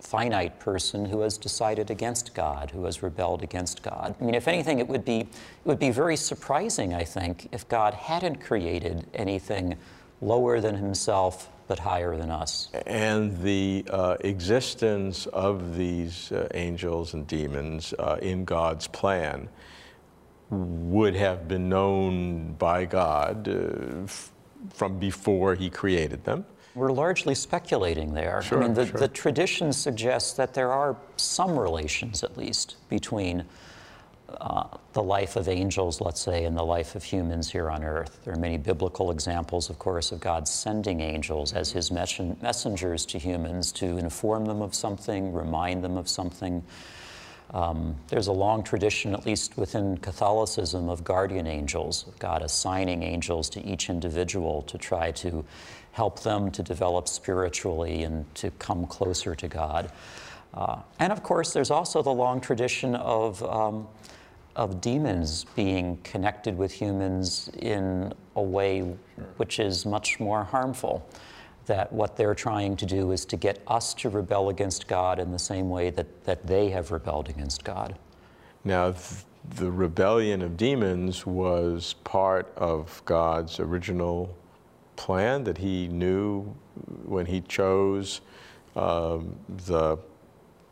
finite 0.00 0.60
person 0.60 1.06
who 1.06 1.20
has 1.20 1.36
decided 1.38 1.90
against 1.90 2.34
God, 2.34 2.70
who 2.70 2.84
has 2.84 3.02
rebelled 3.02 3.42
against 3.42 3.82
God. 3.82 4.14
I 4.20 4.24
mean, 4.24 4.34
if 4.34 4.46
anything, 4.46 4.78
it 4.78 4.88
would 4.88 5.04
be, 5.04 5.20
it 5.20 5.28
would 5.64 5.78
be 5.78 5.90
very 5.90 6.16
surprising, 6.16 6.94
I 6.94 7.04
think, 7.04 7.48
if 7.52 7.68
God 7.68 7.94
hadn't 7.94 8.36
created 8.36 9.06
anything 9.14 9.76
lower 10.20 10.60
than 10.60 10.76
himself 10.76 11.50
but 11.66 11.78
higher 11.78 12.16
than 12.16 12.30
us. 12.30 12.70
And 12.86 13.40
the 13.42 13.84
uh, 13.90 14.16
existence 14.20 15.26
of 15.26 15.76
these 15.76 16.32
uh, 16.32 16.48
angels 16.54 17.12
and 17.14 17.26
demons 17.26 17.92
uh, 17.98 18.16
in 18.22 18.44
God's 18.44 18.86
plan 18.86 19.48
would 20.50 21.14
have 21.14 21.46
been 21.48 21.68
known 21.68 22.54
by 22.54 22.84
God 22.84 23.48
uh, 23.48 24.04
f- 24.04 24.30
from 24.72 24.98
before 24.98 25.54
He 25.54 25.70
created 25.70 26.24
them. 26.24 26.44
We're 26.74 26.92
largely 26.92 27.34
speculating 27.34 28.14
there. 28.14 28.40
Sure, 28.42 28.58
I 28.58 28.66
mean, 28.66 28.74
the, 28.74 28.86
sure. 28.86 29.00
the 29.00 29.08
tradition 29.08 29.72
suggests 29.72 30.32
that 30.34 30.54
there 30.54 30.72
are 30.72 30.96
some 31.16 31.58
relations, 31.58 32.22
at 32.22 32.36
least, 32.36 32.76
between 32.88 33.44
uh, 34.28 34.68
the 34.92 35.02
life 35.02 35.36
of 35.36 35.48
angels, 35.48 36.00
let's 36.00 36.20
say, 36.20 36.44
and 36.44 36.56
the 36.56 36.62
life 36.62 36.94
of 36.94 37.02
humans 37.02 37.50
here 37.50 37.70
on 37.70 37.82
earth. 37.82 38.20
There 38.24 38.34
are 38.34 38.38
many 38.38 38.58
biblical 38.58 39.10
examples, 39.10 39.70
of 39.70 39.78
course, 39.78 40.12
of 40.12 40.20
God 40.20 40.46
sending 40.46 41.00
angels 41.00 41.52
as 41.52 41.72
his 41.72 41.90
messengers 41.90 43.06
to 43.06 43.18
humans 43.18 43.72
to 43.72 43.98
inform 43.98 44.44
them 44.44 44.60
of 44.60 44.74
something, 44.74 45.32
remind 45.32 45.82
them 45.82 45.96
of 45.96 46.08
something. 46.08 46.62
Um, 47.54 47.96
there's 48.08 48.26
a 48.26 48.32
long 48.32 48.62
tradition, 48.62 49.14
at 49.14 49.24
least 49.24 49.56
within 49.56 49.96
Catholicism, 49.98 50.88
of 50.88 51.02
guardian 51.02 51.46
angels, 51.46 52.06
of 52.06 52.18
God 52.18 52.42
assigning 52.42 53.02
angels 53.02 53.48
to 53.50 53.64
each 53.64 53.88
individual 53.88 54.62
to 54.62 54.76
try 54.76 55.12
to 55.12 55.44
help 55.92 56.20
them 56.20 56.50
to 56.50 56.62
develop 56.62 57.08
spiritually 57.08 58.02
and 58.02 58.32
to 58.34 58.50
come 58.52 58.86
closer 58.86 59.34
to 59.34 59.48
God. 59.48 59.90
Uh, 60.52 60.80
and 60.98 61.12
of 61.12 61.22
course, 61.22 61.52
there's 61.52 61.70
also 61.70 62.02
the 62.02 62.10
long 62.10 62.40
tradition 62.40 62.94
of, 62.94 63.42
um, 63.42 63.88
of 64.54 64.80
demons 64.80 65.44
being 65.56 65.98
connected 66.04 66.56
with 66.56 66.72
humans 66.72 67.50
in 67.58 68.12
a 68.36 68.42
way 68.42 68.80
which 69.38 69.58
is 69.58 69.86
much 69.86 70.20
more 70.20 70.44
harmful. 70.44 71.06
That 71.68 71.92
what 71.92 72.16
they're 72.16 72.34
trying 72.34 72.76
to 72.76 72.86
do 72.86 73.12
is 73.12 73.24
to 73.26 73.36
get 73.36 73.62
us 73.66 73.94
to 73.94 74.10
rebel 74.10 74.48
against 74.50 74.88
God 74.88 75.18
in 75.18 75.30
the 75.30 75.38
same 75.38 75.70
way 75.70 75.90
that, 75.90 76.24
that 76.24 76.46
they 76.46 76.70
have 76.70 76.90
rebelled 76.90 77.28
against 77.28 77.64
God. 77.64 77.96
Now, 78.64 78.94
the 79.48 79.70
rebellion 79.70 80.42
of 80.42 80.56
demons 80.56 81.24
was 81.24 81.94
part 82.04 82.52
of 82.56 83.00
God's 83.04 83.60
original 83.60 84.34
plan 84.96 85.44
that 85.44 85.58
he 85.58 85.88
knew 85.88 86.42
when 87.04 87.26
he 87.26 87.40
chose 87.42 88.20
um, 88.76 89.36
the 89.66 89.96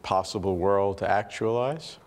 possible 0.02 0.56
world 0.56 0.98
to 0.98 1.10
actualize? 1.10 1.98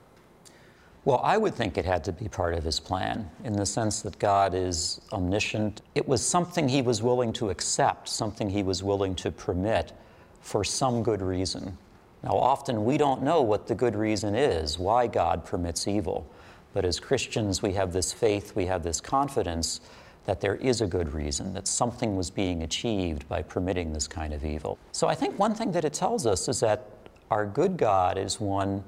Well, 1.05 1.21
I 1.23 1.37
would 1.37 1.55
think 1.55 1.77
it 1.77 1.85
had 1.85 2.03
to 2.05 2.11
be 2.11 2.27
part 2.27 2.53
of 2.53 2.63
his 2.63 2.79
plan 2.79 3.29
in 3.43 3.53
the 3.53 3.65
sense 3.65 4.01
that 4.01 4.19
God 4.19 4.53
is 4.53 4.99
omniscient. 5.13 5.81
It 5.95 6.07
was 6.07 6.25
something 6.25 6.67
he 6.67 6.81
was 6.81 7.01
willing 7.01 7.31
to 7.33 7.49
accept, 7.49 8.09
something 8.09 8.49
he 8.49 8.63
was 8.63 8.83
willing 8.83 9.15
to 9.15 9.31
permit 9.31 9.93
for 10.41 10.63
some 10.63 11.01
good 11.01 11.21
reason. 11.21 11.77
Now, 12.21 12.31
often 12.31 12.83
we 12.83 12.97
don't 12.97 13.23
know 13.23 13.41
what 13.41 13.67
the 13.67 13.75
good 13.75 13.95
reason 13.95 14.35
is, 14.35 14.77
why 14.77 15.07
God 15.07 15.45
permits 15.45 15.87
evil. 15.87 16.29
But 16.73 16.83
as 16.83 16.99
Christians, 16.99 17.61
we 17.61 17.73
have 17.73 17.93
this 17.93 18.11
faith, 18.11 18.55
we 18.55 18.65
have 18.65 18.83
this 18.83 18.99
confidence 18.99 19.79
that 20.25 20.41
there 20.41 20.55
is 20.55 20.81
a 20.81 20.85
good 20.85 21.13
reason, 21.13 21.53
that 21.53 21.67
something 21.67 22.15
was 22.15 22.29
being 22.29 22.61
achieved 22.61 23.27
by 23.27 23.41
permitting 23.41 23.93
this 23.93 24.07
kind 24.07 24.33
of 24.33 24.43
evil. 24.43 24.77
So 24.91 25.07
I 25.07 25.15
think 25.15 25.39
one 25.39 25.55
thing 25.55 25.71
that 25.71 25.85
it 25.85 25.93
tells 25.93 26.27
us 26.27 26.47
is 26.47 26.59
that 26.59 26.85
our 27.31 27.45
good 27.45 27.77
God 27.77 28.17
is 28.17 28.39
one 28.39 28.83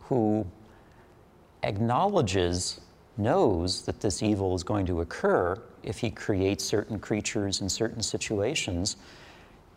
who 0.00 0.46
acknowledges, 1.62 2.80
knows 3.16 3.82
that 3.82 4.00
this 4.00 4.22
evil 4.22 4.54
is 4.54 4.62
going 4.62 4.86
to 4.86 5.00
occur 5.00 5.60
if 5.82 5.98
he 5.98 6.10
creates 6.10 6.64
certain 6.64 6.98
creatures 6.98 7.60
in 7.60 7.68
certain 7.68 8.02
situations, 8.02 8.96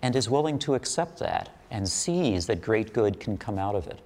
and 0.02 0.16
is 0.16 0.30
willing 0.30 0.60
to 0.60 0.76
accept 0.76 1.18
that 1.20 1.50
and 1.72 1.88
sees 1.88 2.46
that 2.46 2.62
great 2.62 2.94
good 2.94 3.20
can 3.20 3.38
come 3.38 3.58
out 3.58 3.76
of 3.76 3.88
it. 3.88 4.00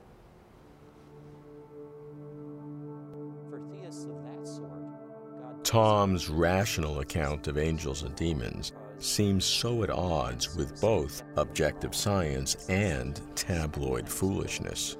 Tom's 5.63 6.29
rational 6.29 7.01
account 7.01 7.48
of 7.48 7.57
angels 7.57 8.03
and 8.03 8.15
demons 8.15 8.72
seems 9.00 9.43
so 9.43 9.84
at 9.84 9.89
odds 9.89 10.55
with 10.55 10.79
both 10.79 11.24
objective 11.36 11.93
science 11.93 12.69
and 12.69 13.22
tabloid 13.36 14.07
foolishness. 14.07 14.98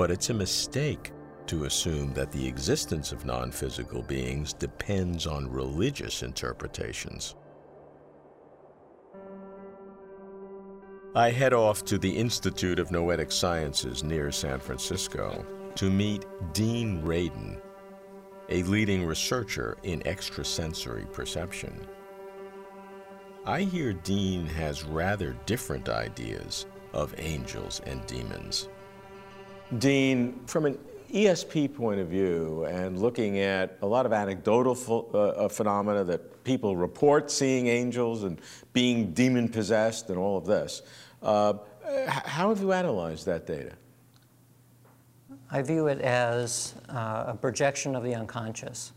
But 0.00 0.10
it's 0.10 0.30
a 0.30 0.34
mistake 0.34 1.12
to 1.44 1.66
assume 1.66 2.14
that 2.14 2.32
the 2.32 2.48
existence 2.48 3.12
of 3.12 3.26
non 3.26 3.52
physical 3.52 4.00
beings 4.00 4.54
depends 4.54 5.26
on 5.26 5.52
religious 5.52 6.22
interpretations. 6.22 7.34
I 11.14 11.30
head 11.30 11.52
off 11.52 11.84
to 11.84 11.98
the 11.98 12.16
Institute 12.16 12.78
of 12.78 12.90
Noetic 12.90 13.30
Sciences 13.30 14.02
near 14.02 14.32
San 14.32 14.58
Francisco 14.58 15.44
to 15.74 15.90
meet 15.90 16.24
Dean 16.54 17.02
Radin, 17.02 17.60
a 18.48 18.62
leading 18.62 19.04
researcher 19.04 19.76
in 19.82 20.00
extrasensory 20.06 21.04
perception. 21.12 21.78
I 23.44 23.64
hear 23.64 23.92
Dean 23.92 24.46
has 24.46 24.82
rather 24.82 25.36
different 25.44 25.90
ideas 25.90 26.64
of 26.94 27.14
angels 27.18 27.82
and 27.84 28.06
demons. 28.06 28.70
Dean, 29.78 30.40
from 30.46 30.66
an 30.66 30.78
ESP 31.12 31.74
point 31.74 32.00
of 32.00 32.08
view 32.08 32.64
and 32.64 33.00
looking 33.00 33.38
at 33.38 33.78
a 33.82 33.86
lot 33.86 34.06
of 34.06 34.12
anecdotal 34.12 35.08
uh, 35.12 35.18
uh, 35.18 35.48
phenomena 35.48 36.04
that 36.04 36.44
people 36.44 36.76
report 36.76 37.30
seeing 37.30 37.66
angels 37.66 38.24
and 38.24 38.40
being 38.72 39.12
demon 39.12 39.48
possessed 39.48 40.10
and 40.10 40.18
all 40.18 40.36
of 40.36 40.46
this, 40.46 40.82
uh, 41.22 41.54
how 42.06 42.48
have 42.48 42.60
you 42.60 42.72
analyzed 42.72 43.26
that 43.26 43.46
data? 43.46 43.72
I 45.50 45.62
view 45.62 45.88
it 45.88 46.00
as 46.00 46.74
uh, 46.88 47.24
a 47.28 47.34
projection 47.34 47.96
of 47.96 48.04
the 48.04 48.14
unconscious. 48.14 48.92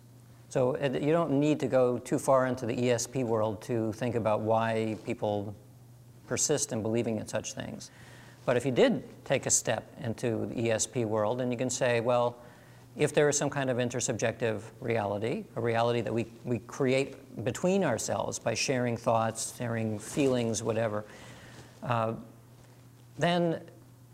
So 0.50 0.74
it, 0.74 1.02
you 1.02 1.12
don't 1.12 1.32
need 1.32 1.60
to 1.62 1.68
go 1.68 1.98
too 1.98 2.20
far 2.20 2.46
into 2.46 2.68
the 2.68 2.76
ESP 2.76 3.24
world 3.24 3.62
to 3.64 3.92
think 3.94 4.14
about 4.14 4.42
why 4.42 4.98
people 5.04 5.56
persist 6.28 6.72
in 6.72 6.84
believing 6.84 7.18
in 7.18 7.28
such 7.28 7.54
things. 7.54 7.90
But 8.46 8.58
if 8.58 8.66
you 8.66 8.72
did 8.72 9.04
take 9.26 9.46
a 9.46 9.50
step 9.50 9.90
into 10.04 10.48
the 10.48 10.56
ESP 10.56 11.06
world, 11.06 11.42
and 11.42 11.52
you 11.52 11.58
can 11.58 11.70
say, 11.70 12.02
well, 12.02 12.38
if 12.96 13.14
there 13.14 13.28
is 13.30 13.38
some 13.38 13.50
kind 13.50 13.70
of 13.70 13.78
intersubjective 13.78 14.62
reality, 14.80 15.46
a 15.56 15.62
reality 15.62 16.02
that 16.02 16.14
we, 16.14 16.28
we 16.44 16.60
create 16.60 17.44
between 17.44 17.84
ourselves 17.84 18.38
by 18.38 18.54
sharing 18.54 18.98
thoughts, 18.98 19.56
sharing 19.58 19.98
feelings, 19.98 20.62
whatever, 20.62 21.06
uh, 21.82 22.14
then 23.18 23.62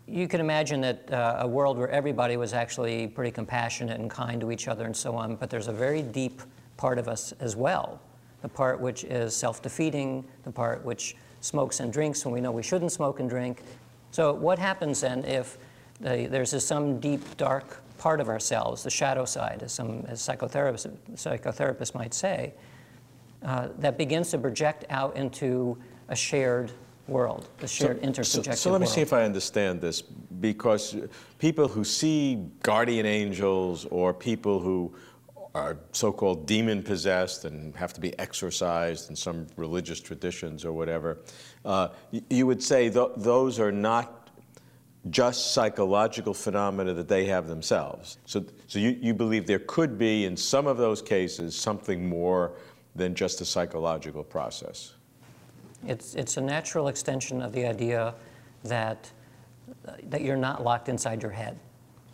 you 0.06 0.26
can 0.26 0.40
imagine 0.40 0.80
that 0.80 1.12
uh, 1.12 1.36
a 1.40 1.46
world 1.46 1.78
where 1.78 1.90
everybody 1.90 2.36
was 2.36 2.52
actually 2.52 3.06
pretty 3.06 3.30
compassionate 3.30 4.00
and 4.00 4.10
kind 4.10 4.40
to 4.40 4.50
each 4.50 4.66
other 4.66 4.84
and 4.84 4.96
so 4.96 5.14
on, 5.14 5.36
but 5.36 5.50
there's 5.50 5.68
a 5.68 5.72
very 5.72 6.02
deep 6.02 6.40
part 6.76 6.98
of 6.98 7.06
us 7.06 7.32
as 7.40 7.54
well. 7.54 8.00
The 8.42 8.48
part 8.48 8.80
which 8.80 9.04
is 9.04 9.36
self 9.36 9.60
defeating, 9.60 10.24
the 10.44 10.50
part 10.50 10.84
which 10.84 11.14
smokes 11.42 11.80
and 11.80 11.92
drinks 11.92 12.24
when 12.24 12.32
we 12.32 12.40
know 12.40 12.50
we 12.50 12.62
shouldn't 12.62 12.92
smoke 12.92 13.20
and 13.20 13.28
drink. 13.28 13.62
So, 14.10 14.32
what 14.32 14.58
happens 14.58 15.00
then 15.00 15.24
if 15.24 15.58
the, 16.00 16.26
there's 16.30 16.50
this, 16.50 16.66
some 16.66 16.98
deep, 17.00 17.36
dark 17.36 17.82
part 17.98 18.20
of 18.20 18.28
ourselves, 18.28 18.82
the 18.82 18.90
shadow 18.90 19.24
side, 19.24 19.62
as 19.62 19.72
some 19.72 20.04
as 20.08 20.20
psychotherapists, 20.20 20.96
psychotherapists 21.12 21.94
might 21.94 22.14
say, 22.14 22.54
uh, 23.44 23.68
that 23.78 23.98
begins 23.98 24.30
to 24.30 24.38
project 24.38 24.84
out 24.90 25.16
into 25.16 25.76
a 26.08 26.16
shared 26.16 26.72
world, 27.08 27.48
the 27.58 27.66
shared 27.66 28.00
so, 28.00 28.08
intersubjective 28.08 28.44
so, 28.44 28.54
so 28.54 28.70
let 28.70 28.80
me 28.80 28.84
world. 28.84 28.94
see 28.94 29.00
if 29.00 29.12
I 29.12 29.24
understand 29.24 29.80
this, 29.80 30.00
because 30.02 30.96
people 31.38 31.68
who 31.68 31.84
see 31.84 32.38
guardian 32.62 33.06
angels 33.06 33.84
or 33.86 34.14
people 34.14 34.60
who 34.60 34.94
are 35.54 35.78
so-called 35.92 36.46
demon-possessed 36.46 37.44
and 37.44 37.74
have 37.74 37.92
to 37.92 38.00
be 38.00 38.16
exorcised 38.18 39.10
in 39.10 39.16
some 39.16 39.46
religious 39.56 40.00
traditions 40.00 40.64
or 40.64 40.72
whatever, 40.72 41.18
uh, 41.64 41.88
you 42.28 42.46
would 42.46 42.62
say 42.62 42.88
th- 42.88 43.10
those 43.16 43.58
are 43.58 43.72
not 43.72 44.30
just 45.08 45.52
psychological 45.52 46.34
phenomena 46.34 46.92
that 46.92 47.08
they 47.08 47.24
have 47.24 47.48
themselves. 47.48 48.18
So, 48.26 48.44
so 48.66 48.78
you, 48.78 48.96
you 49.00 49.14
believe 49.14 49.46
there 49.46 49.60
could 49.60 49.98
be, 49.98 50.24
in 50.24 50.36
some 50.36 50.66
of 50.66 50.76
those 50.76 51.00
cases, 51.00 51.56
something 51.56 52.08
more 52.08 52.52
than 52.94 53.14
just 53.14 53.40
a 53.40 53.44
psychological 53.44 54.22
process. 54.22 54.94
It's, 55.86 56.14
it's 56.14 56.36
a 56.36 56.40
natural 56.40 56.88
extension 56.88 57.40
of 57.40 57.52
the 57.52 57.64
idea 57.64 58.14
that, 58.64 59.10
that 60.04 60.20
you're 60.20 60.36
not 60.36 60.62
locked 60.62 60.88
inside 60.88 61.22
your 61.22 61.32
head. 61.32 61.58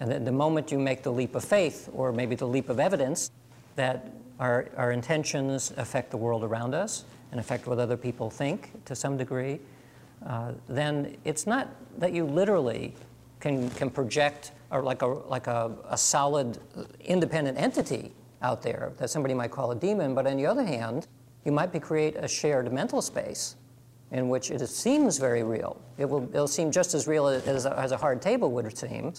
And 0.00 0.10
that 0.10 0.24
the 0.24 0.32
moment 0.32 0.70
you 0.70 0.78
make 0.78 1.02
the 1.02 1.12
leap 1.12 1.34
of 1.34 1.44
faith, 1.44 1.88
or 1.92 2.12
maybe 2.12 2.34
the 2.34 2.46
leap 2.46 2.68
of 2.68 2.78
evidence, 2.78 3.30
that 3.76 4.12
our, 4.38 4.68
our 4.76 4.92
intentions 4.92 5.72
affect 5.76 6.10
the 6.10 6.16
world 6.16 6.44
around 6.44 6.74
us 6.74 7.04
and 7.30 7.40
affect 7.40 7.66
what 7.66 7.78
other 7.78 7.96
people 7.96 8.30
think 8.30 8.84
to 8.84 8.94
some 8.94 9.16
degree, 9.16 9.58
uh, 10.26 10.52
then 10.68 11.16
it's 11.24 11.46
not 11.46 11.68
that 11.98 12.12
you 12.12 12.24
literally 12.24 12.94
can, 13.40 13.70
can 13.70 13.90
project 13.90 14.52
or 14.70 14.82
like, 14.82 15.02
a, 15.02 15.06
like 15.06 15.46
a, 15.46 15.72
a 15.88 15.96
solid 15.96 16.58
independent 17.00 17.58
entity 17.58 18.12
out 18.42 18.62
there 18.62 18.92
that 18.98 19.10
somebody 19.10 19.34
might 19.34 19.50
call 19.50 19.70
a 19.70 19.74
demon, 19.74 20.14
but 20.14 20.26
on 20.26 20.36
the 20.36 20.46
other 20.46 20.64
hand, 20.64 21.06
you 21.44 21.52
might 21.52 21.72
be 21.72 21.78
create 21.78 22.16
a 22.16 22.28
shared 22.28 22.72
mental 22.72 23.00
space 23.00 23.56
in 24.10 24.28
which 24.28 24.50
it 24.50 24.66
seems 24.68 25.18
very 25.18 25.42
real. 25.42 25.80
It 25.98 26.08
will 26.08 26.24
it'll 26.30 26.48
seem 26.48 26.70
just 26.70 26.94
as 26.94 27.06
real 27.06 27.26
as, 27.26 27.66
as 27.66 27.92
a 27.92 27.96
hard 27.96 28.22
table 28.22 28.50
would 28.52 28.76
seem, 28.76 29.12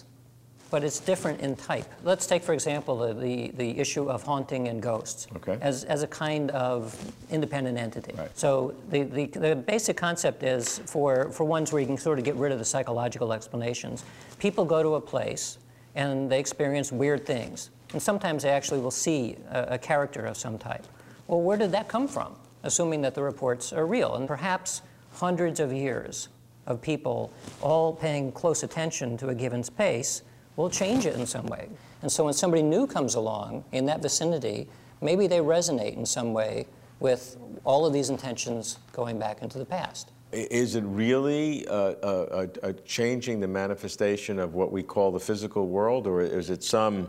but 0.70 0.84
it's 0.84 1.00
different 1.00 1.40
in 1.42 1.56
type. 1.56 1.86
Let's 2.04 2.28
take, 2.28 2.44
for 2.44 2.54
example, 2.54 2.98
the, 2.98 3.14
the, 3.14 3.52
the 3.56 3.80
issue 3.80 4.10
of 4.10 4.24
haunting 4.24 4.68
and 4.68 4.82
ghosts 4.82 5.28
Okay. 5.36 5.58
as, 5.62 5.84
as 5.86 6.04
a 6.04 6.08
kind 6.08 6.52
of 6.52 6.96
independent 7.32 7.78
entity. 7.78 8.14
Right. 8.18 8.38
So 8.38 8.76
the, 8.90 9.04
the, 9.04 9.26
the 9.28 9.56
basic 9.56 9.98
concept 9.98 10.44
is 10.44 10.80
for, 10.80 11.32
for 11.32 11.44
ones 11.44 11.72
where 11.72 11.82
you 11.82 11.88
can 11.88 11.98
sort 11.98 12.20
of 12.20 12.26
get 12.26 12.36
rid 12.36 12.52
of 12.52 12.60
the 12.60 12.66
psychological 12.66 13.34
explanations, 13.34 14.04
people 14.40 14.66
go 14.66 14.84
to 14.84 14.96
a 14.96 15.02
place 15.02 15.58
and 15.96 16.30
they 16.30 16.40
experience 16.40 16.92
weird 16.92 17.26
things. 17.26 17.70
And 17.94 18.02
sometimes 18.02 18.44
they 18.44 18.50
actually 18.50 18.82
will 18.82 18.92
see 18.92 19.38
a, 19.50 19.62
a 19.72 19.78
character 19.78 20.26
of 20.26 20.38
some 20.38 20.58
type. 20.58 20.86
Well, 21.28 21.42
where 21.42 21.58
did 21.58 21.72
that 21.72 21.88
come 21.88 22.08
from? 22.08 22.36
Assuming 22.64 23.02
that 23.02 23.16
the 23.16 23.24
reports 23.24 23.72
are 23.72 23.86
real. 23.86 24.16
And 24.16 24.28
perhaps 24.28 24.82
hundreds 25.14 25.60
of 25.60 25.72
years 25.72 26.30
of 26.68 26.82
people 26.82 27.32
all 27.62 27.94
paying 27.94 28.32
close 28.32 28.64
attention 28.64 29.18
to 29.18 29.30
a 29.30 29.36
given 29.36 29.64
space 29.64 30.22
will 30.58 30.70
change 30.70 31.06
it 31.06 31.16
in 31.16 31.26
some 31.26 31.46
way. 31.46 31.70
And 32.02 32.12
so 32.12 32.26
when 32.26 32.34
somebody 32.34 32.62
new 32.62 32.86
comes 32.86 33.16
along 33.16 33.64
in 33.72 33.86
that 33.86 34.02
vicinity, 34.02 34.68
maybe 35.00 35.28
they 35.28 35.40
resonate 35.40 35.96
in 35.96 36.06
some 36.06 36.34
way 36.34 36.66
with 37.00 37.38
all 37.64 37.86
of 37.86 37.94
these 37.94 38.10
intentions 38.10 38.80
going 38.92 39.18
back 39.18 39.42
into 39.42 39.58
the 39.58 39.66
past. 39.66 40.12
Is 40.32 40.76
it 40.76 40.84
really 40.86 41.66
uh, 41.68 41.74
uh, 41.74 42.48
uh, 42.62 42.74
changing 42.86 43.40
the 43.40 43.48
manifestation 43.48 44.40
of 44.40 44.56
what 44.56 44.72
we 44.72 44.84
call 44.84 45.12
the 45.12 45.20
physical 45.20 45.68
world, 45.68 46.06
or 46.06 46.22
is 46.22 46.50
it 46.50 46.64
some 46.64 47.08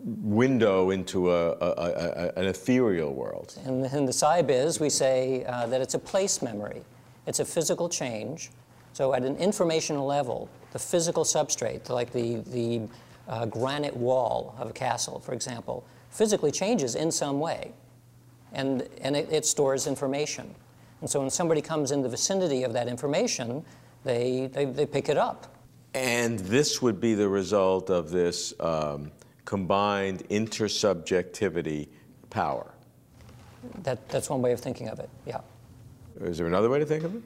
window 0.00 0.90
into 0.90 1.32
a, 1.32 1.52
a, 1.52 2.32
a, 2.36 2.38
an 2.38 2.46
ethereal 2.46 3.14
world? 3.14 3.58
In, 3.66 3.84
in 3.86 4.06
the 4.06 4.12
Psi 4.12 4.42
biz, 4.42 4.78
we 4.78 4.90
say 4.90 5.44
uh, 5.46 5.66
that 5.66 5.80
it's 5.80 5.94
a 5.94 5.98
place 5.98 6.40
memory. 6.40 6.82
It's 7.26 7.40
a 7.40 7.44
physical 7.44 7.88
change. 7.88 8.50
So 8.92 9.14
at 9.14 9.24
an 9.24 9.36
informational 9.36 10.06
level, 10.06 10.48
the 10.72 10.78
physical 10.78 11.24
substrate, 11.24 11.88
like 11.88 12.12
the, 12.12 12.36
the 12.46 12.82
uh, 13.28 13.46
granite 13.46 13.96
wall 13.96 14.54
of 14.58 14.70
a 14.70 14.72
castle, 14.72 15.20
for 15.20 15.32
example, 15.32 15.84
physically 16.10 16.50
changes 16.50 16.94
in 16.94 17.10
some 17.10 17.40
way. 17.40 17.72
And, 18.52 18.88
and 19.00 19.16
it, 19.16 19.28
it 19.30 19.46
stores 19.46 19.86
information. 19.86 20.54
And 21.00 21.08
so 21.08 21.20
when 21.20 21.30
somebody 21.30 21.62
comes 21.62 21.92
in 21.92 22.02
the 22.02 22.08
vicinity 22.08 22.64
of 22.64 22.72
that 22.72 22.88
information, 22.88 23.64
they, 24.04 24.50
they, 24.52 24.64
they 24.64 24.86
pick 24.86 25.08
it 25.08 25.16
up. 25.16 25.54
And 25.94 26.38
this 26.40 26.82
would 26.82 27.00
be 27.00 27.14
the 27.14 27.28
result 27.28 27.90
of 27.90 28.10
this 28.10 28.52
um, 28.60 29.10
combined 29.44 30.28
intersubjectivity 30.28 31.88
power. 32.28 32.74
That, 33.82 34.08
that's 34.08 34.30
one 34.30 34.42
way 34.42 34.52
of 34.52 34.60
thinking 34.60 34.88
of 34.88 35.00
it, 35.00 35.10
yeah. 35.26 35.40
Is 36.20 36.38
there 36.38 36.46
another 36.46 36.70
way 36.70 36.78
to 36.78 36.86
think 36.86 37.04
of 37.04 37.14
it? 37.14 37.22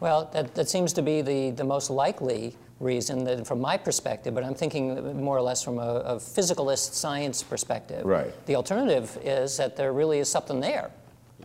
Well, 0.00 0.30
that, 0.32 0.54
that 0.54 0.68
seems 0.68 0.92
to 0.94 1.02
be 1.02 1.22
the, 1.22 1.50
the 1.50 1.64
most 1.64 1.90
likely 1.90 2.56
reason 2.80 3.24
that 3.24 3.46
from 3.46 3.60
my 3.60 3.76
perspective, 3.76 4.34
but 4.34 4.44
I'm 4.44 4.54
thinking 4.54 5.22
more 5.22 5.36
or 5.36 5.42
less 5.42 5.62
from 5.62 5.78
a, 5.78 6.02
a 6.04 6.16
physicalist 6.16 6.92
science 6.92 7.42
perspective. 7.42 8.04
Right. 8.04 8.32
The 8.46 8.56
alternative 8.56 9.18
is 9.22 9.56
that 9.56 9.76
there 9.76 9.92
really 9.92 10.18
is 10.18 10.30
something 10.30 10.60
there. 10.60 10.90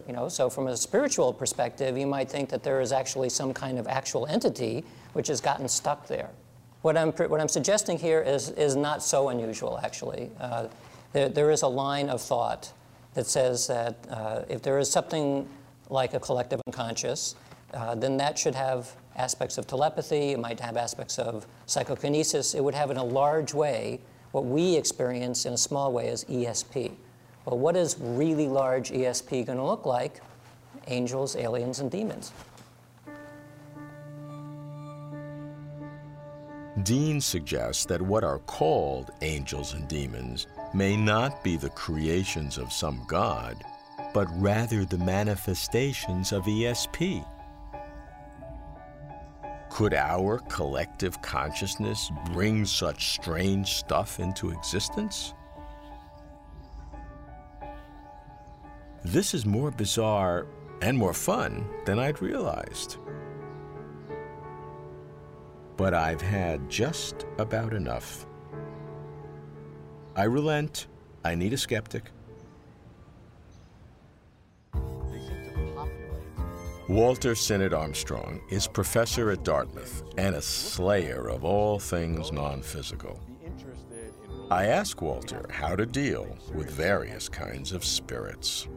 You 0.08 0.14
know, 0.14 0.30
so 0.30 0.50
from 0.50 0.68
a 0.68 0.76
spiritual 0.76 1.34
perspective, 1.34 1.98
you 1.98 2.08
might 2.08 2.30
think 2.30 2.50
that 2.50 2.64
there 2.64 2.82
is 2.82 2.92
actually 2.92 3.30
some 3.30 3.54
kind 3.54 3.78
of 3.78 3.88
actual 3.88 4.26
entity 4.26 4.84
which 5.14 5.28
has 5.28 5.42
gotten 5.42 5.68
stuck 5.68 6.08
there. 6.08 6.30
What 6.82 6.98
I'm, 6.98 7.12
what 7.12 7.40
I'm 7.40 7.50
suggesting 7.50 7.98
here 7.98 8.22
is, 8.22 8.50
is 8.52 8.76
not 8.76 9.04
so 9.04 9.30
unusual, 9.30 9.80
actually. 9.84 10.32
Uh, 10.40 10.68
there, 11.14 11.30
there 11.30 11.52
is 11.52 11.62
a 11.62 11.68
line 11.68 12.10
of 12.10 12.22
thought 12.22 12.72
that 13.14 13.28
says 13.28 13.68
that 13.68 13.96
uh, 14.10 14.44
if 14.50 14.62
there 14.62 14.80
is 14.80 14.90
something 14.90 15.48
like 15.90 16.14
a 16.14 16.20
collective 16.20 16.62
unconscious, 16.68 17.36
uh, 17.74 17.96
then 17.96 18.18
that 18.18 18.38
should 18.38 18.56
have 18.56 18.96
aspects 19.16 19.58
of 19.58 19.68
telepathy, 19.68 20.32
it 20.32 20.40
might 20.40 20.60
have 20.60 20.78
aspects 20.78 21.20
of 21.20 21.48
psychokinesis, 21.66 22.56
it 22.56 22.63
would 22.63 22.75
have 22.75 22.92
in 22.92 22.98
a 22.98 23.04
large 23.04 23.54
way 23.54 24.00
what 24.32 24.46
we 24.46 24.75
experience 24.75 25.46
in 25.46 25.54
a 25.54 25.58
small 25.58 25.92
way 25.92 26.08
as 26.08 26.24
ESP. 26.25 26.92
Well, 27.46 27.58
what 27.58 27.75
is 27.75 27.98
really 28.00 28.48
large 28.48 28.92
ESP 28.92 29.46
going 29.46 29.58
to 29.58 29.63
look 29.63 29.86
like? 29.86 30.22
Angels, 30.88 31.36
aliens, 31.36 31.80
and 31.80 31.92
demons. 31.92 32.32
Dean 36.84 37.20
suggests 37.20 37.86
that 37.86 38.01
what 38.01 38.24
are 38.24 38.40
called 38.40 39.12
angels 39.22 39.74
and 39.74 39.88
demons 39.88 40.48
may 40.74 40.96
not 40.96 41.44
be 41.44 41.57
the 41.57 41.70
creations 41.72 42.57
of 42.57 42.72
some 42.72 43.03
god, 43.07 43.62
but 44.14 44.27
rather 44.42 44.86
the 44.86 44.98
manifestations 44.98 46.31
of 46.31 46.46
ESP. 46.46 47.25
Could 49.72 49.94
our 49.94 50.40
collective 50.50 51.22
consciousness 51.22 52.12
bring 52.34 52.66
such 52.66 53.14
strange 53.14 53.75
stuff 53.75 54.20
into 54.20 54.51
existence? 54.51 55.34
This 59.05 59.34
is 59.34 59.46
more 59.46 59.72
bizarre 59.72 60.46
and 60.81 60.98
more 60.98 61.14
fun 61.14 61.66
than 61.86 62.00
I'd 62.00 62.22
realized. 62.22 62.98
But 65.77 65.94
I've 65.94 66.22
had 66.22 66.70
just 66.70 67.25
about 67.38 67.74
enough. 67.74 68.27
I 70.18 70.24
relent. 70.24 70.88
I 71.24 71.34
need 71.34 71.53
a 71.53 71.57
skeptic. 71.57 72.12
Walter 76.92 77.36
Sinnott 77.36 77.72
Armstrong 77.72 78.42
is 78.50 78.68
professor 78.68 79.32
at 79.32 79.46
Dartmouth 79.46 80.04
and 80.18 80.36
a 80.36 80.42
slayer 80.42 81.30
of 81.30 81.46
all 81.46 81.80
things 81.80 82.34
non 82.34 82.62
physical. 82.62 83.18
I 84.50 84.66
ask 84.66 85.01
Walter 85.01 85.46
how 85.50 85.77
to 85.77 85.86
deal 85.86 86.38
with 86.54 86.70
various 86.70 87.30
kinds 87.30 87.72
of 87.72 87.86
spirits. 87.86 88.68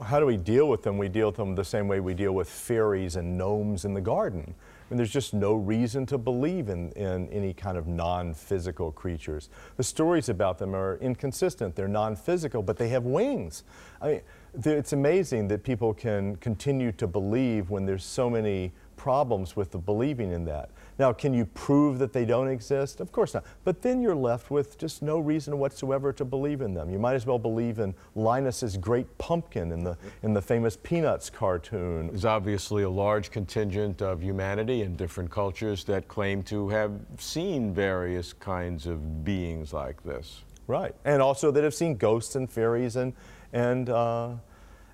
How 0.00 0.20
do 0.20 0.26
we 0.26 0.36
deal 0.36 0.68
with 0.68 0.84
them? 0.84 0.96
We 0.96 1.08
deal 1.08 1.26
with 1.26 1.36
them 1.36 1.56
the 1.56 1.64
same 1.64 1.88
way 1.88 1.98
we 1.98 2.14
deal 2.14 2.32
with 2.32 2.48
fairies 2.48 3.16
and 3.16 3.36
gnomes 3.36 3.84
in 3.84 3.94
the 3.94 4.00
garden. 4.00 4.54
I 4.56 4.84
mean, 4.88 4.96
there's 4.96 5.10
just 5.10 5.34
no 5.34 5.54
reason 5.54 6.06
to 6.06 6.18
believe 6.18 6.68
in, 6.68 6.92
in 6.92 7.28
any 7.30 7.52
kind 7.52 7.76
of 7.76 7.88
non 7.88 8.32
physical 8.32 8.92
creatures. 8.92 9.48
The 9.76 9.82
stories 9.82 10.28
about 10.28 10.56
them 10.56 10.72
are 10.72 10.98
inconsistent. 10.98 11.74
They're 11.74 11.88
non 11.88 12.14
physical, 12.14 12.62
but 12.62 12.76
they 12.76 12.90
have 12.90 13.04
wings. 13.04 13.64
I 14.00 14.06
mean, 14.06 14.20
it's 14.64 14.92
amazing 14.92 15.48
that 15.48 15.62
people 15.62 15.94
can 15.94 16.36
continue 16.36 16.92
to 16.92 17.06
believe 17.06 17.70
when 17.70 17.86
there's 17.86 18.04
so 18.04 18.28
many 18.28 18.72
problems 18.96 19.56
with 19.56 19.72
the 19.72 19.78
believing 19.78 20.30
in 20.30 20.44
that. 20.44 20.70
Now, 20.98 21.12
can 21.12 21.34
you 21.34 21.46
prove 21.46 21.98
that 21.98 22.12
they 22.12 22.24
don't 22.24 22.46
exist? 22.46 23.00
Of 23.00 23.10
course 23.10 23.34
not. 23.34 23.44
But 23.64 23.82
then 23.82 24.00
you're 24.00 24.14
left 24.14 24.50
with 24.50 24.78
just 24.78 25.02
no 25.02 25.18
reason 25.18 25.58
whatsoever 25.58 26.12
to 26.12 26.24
believe 26.24 26.60
in 26.60 26.74
them. 26.74 26.90
You 26.90 27.00
might 27.00 27.14
as 27.14 27.26
well 27.26 27.38
believe 27.38 27.80
in 27.80 27.94
Linus's 28.14 28.76
great 28.76 29.18
pumpkin 29.18 29.72
in 29.72 29.82
the, 29.82 29.96
in 30.22 30.34
the 30.34 30.42
famous 30.42 30.76
Peanuts 30.76 31.30
cartoon. 31.30 32.08
There's 32.08 32.24
obviously 32.24 32.84
a 32.84 32.90
large 32.90 33.30
contingent 33.30 34.02
of 34.02 34.22
humanity 34.22 34.82
in 34.82 34.94
different 34.94 35.30
cultures 35.30 35.82
that 35.84 36.06
claim 36.06 36.42
to 36.44 36.68
have 36.68 36.92
seen 37.18 37.74
various 37.74 38.32
kinds 38.34 38.86
of 38.86 39.24
beings 39.24 39.72
like 39.72 40.02
this. 40.04 40.42
Right. 40.68 40.94
And 41.04 41.20
also 41.20 41.50
that 41.50 41.64
have 41.64 41.74
seen 41.74 41.96
ghosts 41.96 42.36
and 42.36 42.48
fairies 42.48 42.94
and, 42.94 43.14
and, 43.52 43.88
uh, 43.88 44.30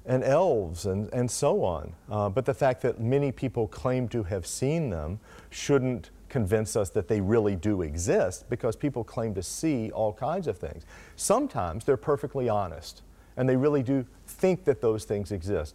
and 0.07 0.25
elves 0.25 0.87
and, 0.87 1.13
and 1.13 1.31
so 1.31 1.63
on. 1.63 1.95
Uh, 2.11 2.29
but 2.29 2.45
the 2.45 2.55
fact 2.55 2.83
that 2.83 3.01
many 3.01 3.31
people 3.31 3.69
claim 3.69 4.09
to 4.09 4.23
have 4.25 4.47
seen 4.47 4.91
them 4.91 5.21
shouldn't 5.51 6.11
convince 6.29 6.77
us 6.77 6.91
that 6.91 7.09
they 7.09 7.21
really 7.21 7.57
do 7.57 7.83
exist 7.83 8.49
because 8.51 8.77
people 8.77 9.03
claim 9.03 9.35
to 9.35 9.43
see 9.43 9.91
all 9.91 10.13
kinds 10.13 10.47
of 10.47 10.59
things. 10.59 10.85
Sometimes 11.17 11.85
they're 11.85 11.97
perfectly 11.97 12.49
honest 12.49 13.03
and 13.37 13.49
they 13.49 13.57
really 13.57 13.83
do 13.83 14.05
think 14.27 14.65
that 14.65 14.81
those 14.81 15.05
things 15.05 15.33
exist. 15.33 15.75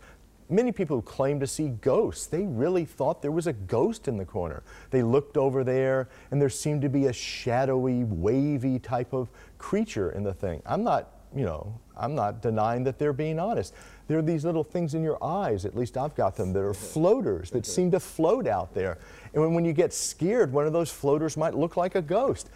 Many 0.50 0.72
people 0.72 0.98
who 0.98 1.02
claim 1.02 1.40
to 1.40 1.48
see 1.48 1.70
ghosts, 1.70 2.28
they 2.28 2.44
really 2.44 2.86
thought 2.86 3.22
there 3.22 3.32
was 3.32 3.48
a 3.48 3.54
ghost 3.54 4.08
in 4.08 4.18
the 4.18 4.26
corner. 4.26 4.62
They 4.92 5.02
looked 5.02 5.38
over 5.38 5.64
there 5.64 6.10
and 6.30 6.42
there 6.42 6.50
seemed 6.50 6.82
to 6.82 6.90
be 6.90 7.06
a 7.06 7.14
shadowy, 7.14 8.04
wavy 8.04 8.78
type 8.78 9.14
of 9.14 9.30
creature 9.58 10.12
in 10.12 10.24
the 10.24 10.34
thing. 10.34 10.62
I'm 10.66 10.84
not, 10.84 11.13
you 11.36 11.46
know, 11.46 11.74
I'm 11.98 12.16
not 12.16 12.42
denying 12.42 12.84
that 12.84 13.00
they're 13.00 13.14
being 13.14 13.40
honest. 13.40 13.74
There 14.08 14.18
are 14.18 14.24
these 14.24 14.46
little 14.46 14.64
things 14.64 14.94
in 14.94 15.04
your 15.04 15.24
eyes, 15.24 15.66
at 15.66 15.76
least 15.76 15.98
I've 15.98 16.16
got 16.16 16.36
them, 16.36 16.54
that 16.54 16.62
are 16.62 16.74
floaters 16.74 17.50
that 17.52 17.66
seem 17.66 17.92
to 17.92 18.00
float 18.00 18.48
out 18.48 18.74
there. 18.74 18.98
And 19.34 19.42
when, 19.42 19.54
when 19.54 19.66
you 19.66 19.74
get 19.74 19.94
scared, 19.94 20.52
one 20.52 20.68
of 20.68 20.74
those 20.74 20.92
floaters 20.92 21.38
might 21.38 21.56
look 21.56 21.78
like 21.78 21.96
a 21.96 22.02
ghost. 22.02 22.50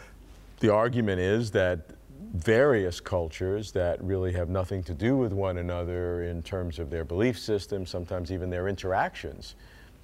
The 0.59 0.73
argument 0.73 1.21
is 1.21 1.51
that 1.51 1.91
various 2.33 2.99
cultures 2.99 3.71
that 3.71 4.03
really 4.03 4.33
have 4.33 4.49
nothing 4.49 4.83
to 4.83 4.93
do 4.93 5.15
with 5.15 5.31
one 5.31 5.57
another 5.57 6.23
in 6.23 6.41
terms 6.41 6.79
of 6.79 6.89
their 6.89 7.05
belief 7.05 7.39
system, 7.39 7.85
sometimes 7.85 8.31
even 8.31 8.49
their 8.49 8.67
interactions, 8.67 9.55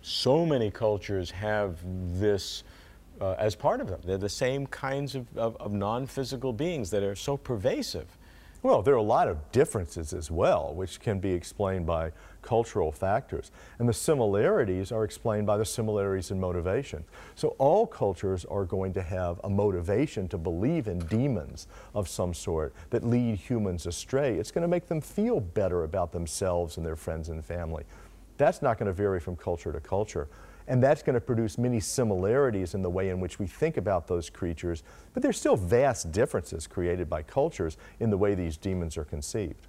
so 0.01 0.45
many 0.45 0.69
cultures 0.69 1.31
have 1.31 1.79
this 2.19 2.63
uh, 3.21 3.35
as 3.37 3.55
part 3.55 3.79
of 3.81 3.87
them. 3.87 4.01
They're 4.03 4.17
the 4.17 4.29
same 4.29 4.67
kinds 4.67 5.15
of, 5.15 5.25
of, 5.37 5.55
of 5.57 5.71
non 5.71 6.05
physical 6.07 6.51
beings 6.53 6.89
that 6.91 7.03
are 7.03 7.15
so 7.15 7.37
pervasive. 7.37 8.17
Well, 8.63 8.81
there 8.81 8.93
are 8.93 8.97
a 8.97 9.01
lot 9.03 9.27
of 9.27 9.51
differences 9.51 10.13
as 10.13 10.31
well, 10.31 10.73
which 10.73 11.01
can 11.01 11.19
be 11.19 11.33
explained 11.33 11.85
by 11.85 12.13
cultural 12.41 12.93
factors. 12.93 13.51
And 13.77 13.89
the 13.89 13.93
similarities 13.93 14.89
are 14.89 15.03
explained 15.03 15.45
by 15.45 15.57
the 15.57 15.65
similarities 15.65 16.31
in 16.31 16.39
motivation. 16.39 17.03
So 17.35 17.55
all 17.57 17.85
cultures 17.85 18.45
are 18.45 18.63
going 18.63 18.93
to 18.93 19.01
have 19.01 19.41
a 19.43 19.49
motivation 19.49 20.29
to 20.29 20.37
believe 20.37 20.87
in 20.87 20.99
demons 20.99 21.67
of 21.93 22.07
some 22.07 22.33
sort 22.33 22.73
that 22.91 23.03
lead 23.03 23.35
humans 23.35 23.85
astray. 23.85 24.37
It's 24.37 24.51
going 24.51 24.61
to 24.61 24.69
make 24.69 24.87
them 24.87 25.01
feel 25.01 25.41
better 25.41 25.83
about 25.83 26.13
themselves 26.13 26.77
and 26.77 26.85
their 26.85 26.95
friends 26.95 27.27
and 27.27 27.43
family. 27.43 27.83
That's 28.37 28.61
not 28.61 28.77
going 28.77 28.87
to 28.87 28.93
vary 28.93 29.19
from 29.19 29.35
culture 29.35 29.71
to 29.71 29.79
culture. 29.79 30.27
And 30.67 30.81
that's 30.81 31.03
going 31.03 31.15
to 31.15 31.21
produce 31.21 31.57
many 31.57 31.79
similarities 31.79 32.73
in 32.73 32.81
the 32.81 32.89
way 32.89 33.09
in 33.09 33.19
which 33.19 33.37
we 33.37 33.47
think 33.47 33.77
about 33.77 34.07
those 34.07 34.29
creatures, 34.29 34.83
but 35.13 35.21
there's 35.21 35.37
still 35.37 35.57
vast 35.57 36.11
differences 36.11 36.67
created 36.67 37.09
by 37.09 37.21
cultures 37.21 37.77
in 37.99 38.09
the 38.09 38.17
way 38.17 38.33
these 38.33 38.55
demons 38.55 38.97
are 38.97 39.03
conceived. 39.03 39.67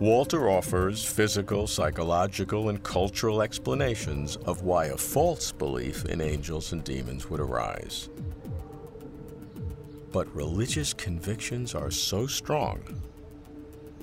Walter 0.00 0.50
offers 0.50 1.04
physical, 1.04 1.68
psychological, 1.68 2.70
and 2.70 2.82
cultural 2.82 3.40
explanations 3.40 4.34
of 4.34 4.62
why 4.62 4.86
a 4.86 4.96
false 4.96 5.52
belief 5.52 6.04
in 6.06 6.20
angels 6.20 6.72
and 6.72 6.82
demons 6.82 7.30
would 7.30 7.38
arise. 7.38 8.08
But 10.12 10.34
religious 10.36 10.92
convictions 10.92 11.74
are 11.74 11.90
so 11.90 12.26
strong. 12.26 13.02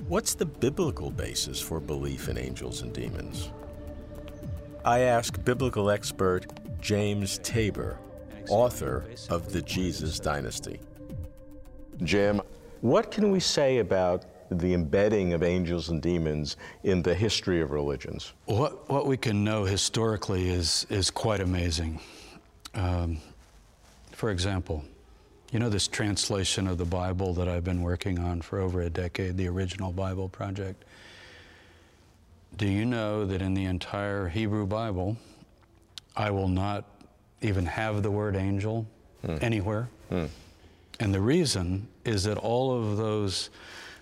What's 0.08 0.34
the 0.34 0.46
biblical 0.46 1.10
basis 1.10 1.60
for 1.60 1.78
belief 1.78 2.28
in 2.28 2.36
angels 2.36 2.82
and 2.82 2.92
demons? 2.92 3.50
I 4.84 5.00
ask 5.00 5.42
biblical 5.44 5.88
expert 5.88 6.46
James 6.80 7.38
Tabor, 7.38 7.98
author 8.48 9.04
of 9.28 9.52
The 9.52 9.62
Jesus 9.62 10.18
Dynasty. 10.18 10.80
Jim, 12.02 12.40
what 12.80 13.10
can 13.10 13.30
we 13.30 13.38
say 13.38 13.78
about 13.78 14.24
the 14.50 14.74
embedding 14.74 15.32
of 15.32 15.44
angels 15.44 15.90
and 15.90 16.02
demons 16.02 16.56
in 16.82 17.02
the 17.02 17.14
history 17.14 17.60
of 17.60 17.70
religions? 17.70 18.32
What, 18.46 18.88
what 18.90 19.06
we 19.06 19.16
can 19.16 19.44
know 19.44 19.64
historically 19.64 20.48
is, 20.48 20.86
is 20.90 21.10
quite 21.10 21.40
amazing. 21.40 22.00
Um, 22.74 23.18
for 24.12 24.30
example, 24.30 24.84
you 25.50 25.58
know 25.58 25.68
this 25.68 25.88
translation 25.88 26.66
of 26.66 26.78
the 26.78 26.84
Bible 26.84 27.34
that 27.34 27.48
I've 27.48 27.64
been 27.64 27.82
working 27.82 28.18
on 28.18 28.40
for 28.40 28.60
over 28.60 28.82
a 28.82 28.90
decade, 28.90 29.36
the 29.36 29.48
original 29.48 29.92
Bible 29.92 30.28
project? 30.28 30.84
Do 32.56 32.66
you 32.66 32.84
know 32.84 33.24
that 33.26 33.42
in 33.42 33.54
the 33.54 33.64
entire 33.64 34.28
Hebrew 34.28 34.66
Bible, 34.66 35.16
I 36.16 36.30
will 36.30 36.48
not 36.48 36.84
even 37.42 37.66
have 37.66 38.02
the 38.02 38.10
word 38.10 38.36
angel 38.36 38.86
hmm. 39.24 39.36
anywhere? 39.40 39.88
Hmm. 40.08 40.26
And 41.00 41.14
the 41.14 41.20
reason 41.20 41.88
is 42.04 42.24
that 42.24 42.36
all 42.36 42.76
of 42.76 42.96
those 42.96 43.50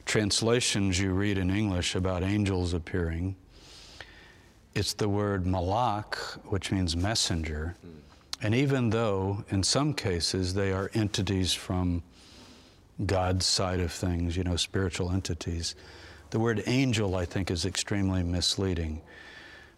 translations 0.05 0.99
you 0.99 1.13
read 1.13 1.39
in 1.39 1.51
English 1.51 1.95
about 1.95 2.23
angels 2.23 2.75
appearing, 2.75 3.37
it's 4.75 4.93
the 4.95 5.09
word 5.09 5.47
malak, 5.47 6.17
which 6.45 6.73
means 6.73 6.97
messenger. 6.97 7.77
And 8.41 8.55
even 8.55 8.91
though 8.91 9.45
in 9.51 9.63
some 9.63 9.95
cases 9.95 10.55
they 10.55 10.73
are 10.73 10.91
entities 10.95 11.53
from 11.53 12.03
God's 13.05 13.47
side 13.47 13.81
of 13.81 13.93
things, 13.93 14.37
you 14.37 14.45
know, 14.45 14.57
spiritual 14.57 15.11
entities, 15.11 15.75
the 16.31 16.39
word 16.39 16.63
angel, 16.67 17.17
I 17.17 17.25
think, 17.25 17.51
is 17.51 17.65
extremely 17.65 18.23
misleading 18.23 19.01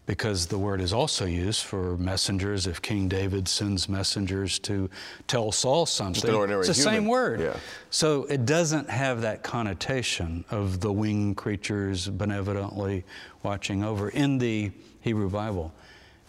because 0.07 0.46
the 0.46 0.59
word 0.59 0.81
is 0.81 0.92
also 0.92 1.25
used 1.25 1.62
for 1.62 1.96
messengers. 1.96 2.66
If 2.66 2.83
King 2.83 3.09
David 3.09 3.46
sends 3.46 3.88
messengers 3.88 4.59
to 4.61 4.90
tell 5.29 5.53
Saul 5.53 5.87
something, 5.87 6.16
it's 6.16 6.66
the 6.66 6.75
human. 6.75 6.75
same 6.75 7.07
word. 7.07 7.40
Yeah. 7.40 7.57
So 7.90 8.25
it 8.25 8.44
doesn't 8.44 8.90
have 8.90 9.20
that 9.23 9.44
connotation 9.44 10.44
of 10.51 10.81
the 10.81 10.92
winged 10.92 11.37
creatures 11.37 12.09
benevolently 12.09 13.05
watching 13.44 13.85
over 13.85 14.09
in 14.09 14.38
the 14.38 14.73
Hebrew 15.01 15.31
Bible. 15.31 15.73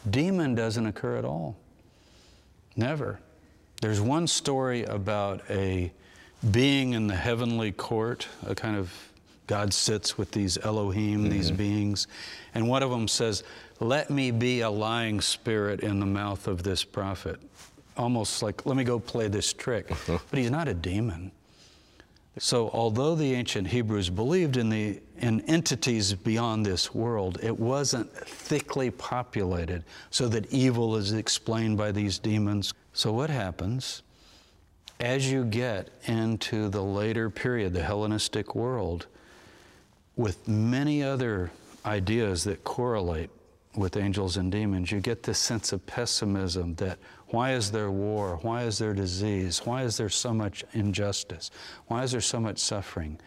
Demon 0.10 0.54
doesn't 0.54 0.86
occur 0.86 1.18
at 1.18 1.26
all. 1.26 1.58
Never. 2.76 3.20
There's 3.82 4.02
one 4.02 4.28
story 4.28 4.84
about 4.84 5.42
a 5.50 5.92
being 6.52 6.94
in 6.94 7.08
the 7.08 7.16
heavenly 7.16 7.72
court, 7.72 8.28
a 8.46 8.56
kind 8.56 8.78
of 8.78 8.94
God 9.48 9.74
sits 9.74 10.18
with 10.18 10.32
these 10.32 10.58
Elohim, 10.58 11.22
mm-hmm. 11.22 11.30
these 11.30 11.52
beings, 11.52 12.08
and 12.56 12.68
one 12.68 12.84
of 12.84 12.90
them 12.90 13.08
says, 13.08 13.44
let 13.80 14.10
me 14.10 14.32
be 14.32 14.62
a 14.62 14.70
lying 14.70 15.22
spirit 15.22 15.82
in 15.82 16.00
the 16.00 16.06
mouth 16.06 16.48
of 16.48 16.64
this 16.64 16.84
prophet. 16.84 17.40
Almost 17.98 18.44
like, 18.44 18.66
let 18.66 18.78
me 18.78 18.84
go 18.84 19.00
play 19.00 19.28
this 19.28 19.52
trick. 19.52 19.92
but 20.08 20.22
he's 20.32 20.52
not 20.52 20.68
a 20.68 20.74
demon. 20.74 21.32
So, 22.38 22.70
although 22.70 23.16
the 23.16 23.34
ancient 23.34 23.68
Hebrews 23.68 24.10
believed 24.10 24.56
in, 24.56 24.70
the, 24.70 25.02
in 25.18 25.42
entities 25.42 26.14
beyond 26.14 26.66
this 26.66 26.96
world, 26.96 27.38
it 27.44 27.60
wasn't 27.60 28.10
thickly 28.14 28.90
populated 28.90 29.84
so 30.12 30.30
that 30.30 30.52
evil 30.52 30.96
is 30.96 31.12
explained 31.12 31.78
by 31.78 31.92
these 31.92 32.20
demons. 32.20 32.74
So, 32.94 33.12
what 33.12 33.30
happens 33.30 34.02
as 35.02 35.30
you 35.30 35.44
get 35.44 35.90
into 36.06 36.70
the 36.70 36.82
later 36.82 37.30
period, 37.30 37.74
the 37.74 37.84
Hellenistic 37.84 38.56
world, 38.56 39.08
with 40.16 40.48
many 40.48 41.04
other 41.04 41.52
ideas 41.86 42.44
that 42.46 42.64
correlate 42.64 43.30
with 43.76 43.98
angels 43.98 44.38
and 44.38 44.52
demons, 44.52 44.92
you 44.92 45.00
get 45.00 45.24
this 45.24 45.40
sense 45.40 45.74
of 45.74 45.86
pessimism 45.86 46.76
that 46.76 47.00
why 47.32 47.54
is 47.54 47.72
there 47.72 47.90
war? 47.90 48.40
Why 48.42 48.64
is 48.64 48.78
there 48.78 48.94
disease? 48.94 49.60
Why 49.66 49.84
is 49.84 49.98
there 49.98 50.10
so 50.10 50.34
much 50.34 50.64
injustice? 50.74 51.50
Why 51.88 52.04
is 52.04 52.12
there 52.12 52.22
so 52.22 52.40
much 52.40 52.60
suffering? 52.60 53.20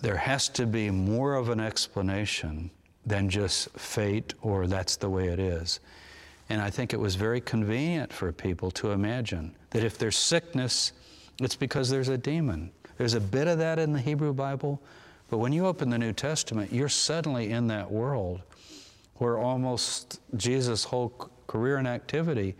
There 0.00 0.16
has 0.16 0.48
to 0.50 0.66
be 0.66 0.90
more 0.90 1.34
of 1.34 1.50
an 1.50 1.60
explanation 1.60 2.70
than 3.06 3.28
just 3.28 3.70
fate 3.78 4.34
or 4.40 4.66
that's 4.66 4.96
the 4.96 5.10
way 5.10 5.28
it 5.28 5.38
is. 5.38 5.80
And 6.48 6.60
I 6.60 6.70
think 6.70 6.92
it 6.92 7.00
was 7.00 7.14
very 7.14 7.40
convenient 7.40 8.12
for 8.12 8.32
people 8.32 8.70
to 8.72 8.92
imagine 8.92 9.54
that 9.70 9.84
if 9.84 9.98
there's 9.98 10.16
sickness, 10.16 10.92
it's 11.40 11.56
because 11.56 11.90
there's 11.90 12.08
a 12.08 12.18
demon. 12.18 12.70
There's 12.96 13.14
a 13.14 13.20
bit 13.20 13.48
of 13.48 13.58
that 13.58 13.78
in 13.78 13.92
the 13.92 14.00
Hebrew 14.00 14.32
Bible, 14.32 14.80
but 15.28 15.38
when 15.38 15.52
you 15.52 15.66
open 15.66 15.90
the 15.90 15.98
New 15.98 16.12
Testament, 16.12 16.72
you're 16.72 16.88
suddenly 16.88 17.50
in 17.50 17.66
that 17.68 17.90
world 17.90 18.42
where 19.16 19.38
almost 19.38 20.20
Jesus' 20.36 20.84
whole 20.84 21.30
career 21.46 21.76
and 21.76 21.88
activity, 21.88 22.56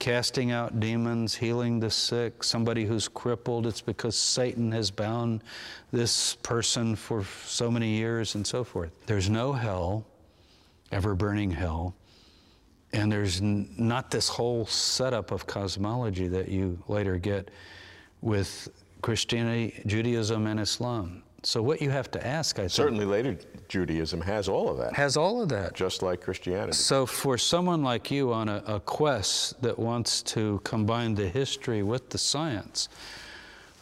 casting 0.00 0.50
out 0.50 0.80
demons, 0.80 1.36
healing 1.36 1.78
the 1.78 1.90
sick, 1.90 2.42
somebody 2.42 2.84
who's 2.84 3.06
crippled, 3.06 3.66
it's 3.66 3.82
because 3.82 4.16
Satan 4.16 4.72
has 4.72 4.90
bound 4.90 5.44
this 5.92 6.34
person 6.36 6.96
for 6.96 7.22
so 7.46 7.70
many 7.70 7.90
years 7.90 8.34
and 8.34 8.44
so 8.44 8.64
forth. 8.64 8.90
There's 9.06 9.30
no 9.30 9.52
hell, 9.52 10.04
ever 10.90 11.14
burning 11.14 11.50
hell. 11.52 11.94
And 12.92 13.12
there's 13.12 13.40
n- 13.40 13.68
not 13.78 14.10
this 14.10 14.28
whole 14.28 14.66
setup 14.66 15.30
of 15.30 15.46
cosmology 15.46 16.26
that 16.28 16.48
you 16.48 16.82
later 16.88 17.18
get 17.18 17.50
with 18.22 18.68
Christianity, 19.02 19.80
Judaism, 19.86 20.46
and 20.46 20.58
Islam. 20.58 21.22
So 21.42 21.62
what 21.62 21.80
you 21.80 21.90
have 21.90 22.10
to 22.10 22.26
ask, 22.26 22.58
I 22.58 22.62
think, 22.62 22.72
certainly 22.72 23.06
later 23.06 23.36
Judaism 23.68 24.20
has 24.20 24.48
all 24.48 24.68
of 24.68 24.78
that. 24.78 24.94
Has 24.94 25.16
all 25.16 25.40
of 25.40 25.48
that, 25.50 25.74
just 25.74 26.02
like 26.02 26.20
Christianity. 26.20 26.72
So 26.72 27.06
for 27.06 27.38
someone 27.38 27.82
like 27.82 28.10
you 28.10 28.32
on 28.32 28.48
a, 28.48 28.62
a 28.66 28.80
quest 28.80 29.60
that 29.62 29.78
wants 29.78 30.22
to 30.22 30.60
combine 30.64 31.14
the 31.14 31.28
history 31.28 31.82
with 31.82 32.10
the 32.10 32.18
science, 32.18 32.88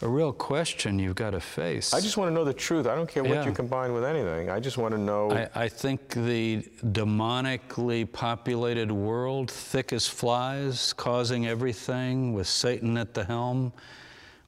a 0.03 0.09
real 0.09 0.33
question 0.33 0.99
you've 0.99 1.17
got 1.17 1.31
to 1.31 1.41
face. 1.41 1.93
I 1.93 2.01
just 2.01 2.17
want 2.17 2.31
to 2.31 2.35
know 2.35 2.45
the 2.45 2.55
truth. 2.55 2.87
I 2.87 2.95
don't 2.95 3.09
care 3.09 3.25
what 3.25 3.33
yeah. 3.33 3.45
you 3.45 3.53
combine 3.53 3.93
with 3.93 4.05
anything. 4.05 4.49
I 4.49 4.61
just 4.61 4.79
want 4.79 4.93
to 4.93 4.99
know. 4.99 5.33
I, 5.33 5.49
I, 5.65 5.69
think 5.69 6.11
the 6.11 6.63
demonically 6.85 8.11
populated 8.11 8.93
world, 8.93 9.51
thick 9.51 9.93
as 9.93 10.07
flies, 10.07 10.93
causing 10.93 11.49
everything, 11.49 12.33
with 12.33 12.47
Satan 12.47 12.97
at 12.97 13.15
the 13.15 13.25
helm, 13.25 13.73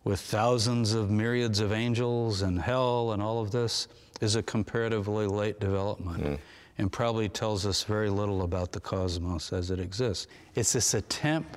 with 0.05 0.21
thousands 0.21 0.95
of 0.95 1.11
myriads 1.11 1.61
of 1.61 1.73
angels 1.73 2.43
and 2.43 2.61
hell 2.61 3.13
and 3.13 3.23
all 3.23 3.41
of 3.41 3.51
this 3.51 3.89
is 4.21 4.37
a 4.37 4.43
comparatively 4.43 5.27
late 5.27 5.61
development 5.61 6.23
mm. 6.23 6.39
and 6.79 6.91
probably 6.91 7.29
tells 7.29 7.67
us 7.67 7.85
very 7.85 8.11
little 8.11 8.43
about 8.43 8.73
the 8.73 8.81
cosmos 8.81 9.53
as 9.53 9.71
it 9.71 9.79
exists. 9.79 10.27
It's 10.55 10.73
this 10.73 10.95
attempt 10.95 11.57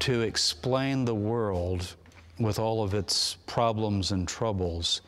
to 0.00 0.22
explain 0.22 1.04
the 1.04 1.14
world 1.14 1.96
with 2.38 2.58
all 2.58 2.82
of 2.82 2.94
its 2.94 3.36
problems 3.46 4.12
and 4.12 4.26
troubles 4.26 5.02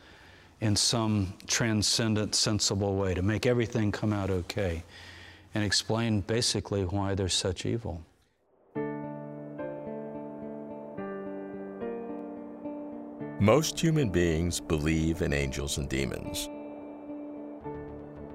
in 0.61 0.75
some 0.75 1.33
transcendent, 1.45 2.33
sensible 2.33 2.95
way, 2.95 3.13
to 3.13 3.21
make 3.21 3.45
everything 3.45 3.91
come 3.91 4.11
out 4.11 4.29
okay, 4.29 4.83
and 5.53 5.63
explain 5.63 6.21
basically 6.21 6.83
why 6.83 7.13
there's 7.13 7.33
such 7.33 7.65
evil. 7.65 8.01
Most 13.47 13.79
human 13.79 14.09
beings 14.09 14.59
believe 14.59 15.21
in 15.21 15.31
angels 15.31 15.77
and 15.77 15.87
demons. 15.87 16.49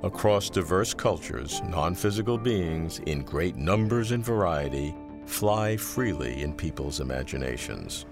Across 0.02 0.48
diverse 0.48 0.94
cultures, 0.94 1.60
non 1.64 1.94
physical 1.94 2.38
beings 2.38 2.98
in 3.00 3.20
great 3.22 3.54
numbers 3.54 4.12
and 4.12 4.24
variety 4.24 4.94
fly 5.26 5.76
freely 5.76 6.42
in 6.42 6.54
people's 6.54 7.00
imaginations. 7.00 8.06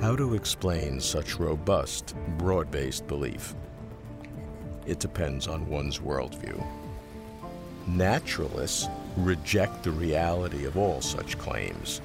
How 0.00 0.16
to 0.16 0.32
explain 0.32 0.98
such 0.98 1.38
robust, 1.38 2.14
broad 2.38 2.70
based 2.70 3.06
belief? 3.06 3.54
It 4.86 4.98
depends 4.98 5.46
on 5.46 5.68
one's 5.68 5.98
worldview. 5.98 6.58
Naturalists 7.86 8.88
reject 9.18 9.82
the 9.82 9.90
reality 9.90 10.64
of 10.64 10.78
all 10.78 11.02
such 11.02 11.36
claims, 11.36 12.00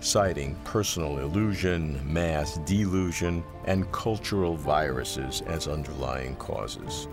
citing 0.00 0.54
personal 0.64 1.18
illusion, 1.18 2.00
mass 2.10 2.58
delusion, 2.58 3.42
and 3.64 3.90
cultural 3.92 4.56
viruses 4.56 5.42
as 5.46 5.68
underlying 5.68 6.36
causes. 6.36 7.08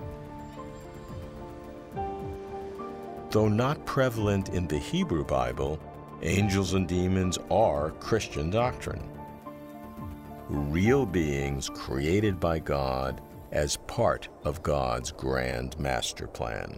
Though 3.32 3.50
not 3.50 3.86
prevalent 3.86 4.50
in 4.50 4.68
the 4.68 4.78
Hebrew 4.78 5.26
Bible, 5.26 5.80
angels 6.22 6.74
and 6.74 6.88
demons 6.88 7.38
are 7.52 7.92
Christian 8.00 8.50
doctrine. 8.50 9.10
Real 10.48 11.06
beings 11.06 11.70
created 11.70 12.40
by 12.40 12.60
God 12.60 13.22
as 13.52 13.78
part 13.88 14.30
of 14.44 14.64
God's 14.64 15.12
grand 15.12 15.78
master 15.80 16.28
plan. 16.28 16.78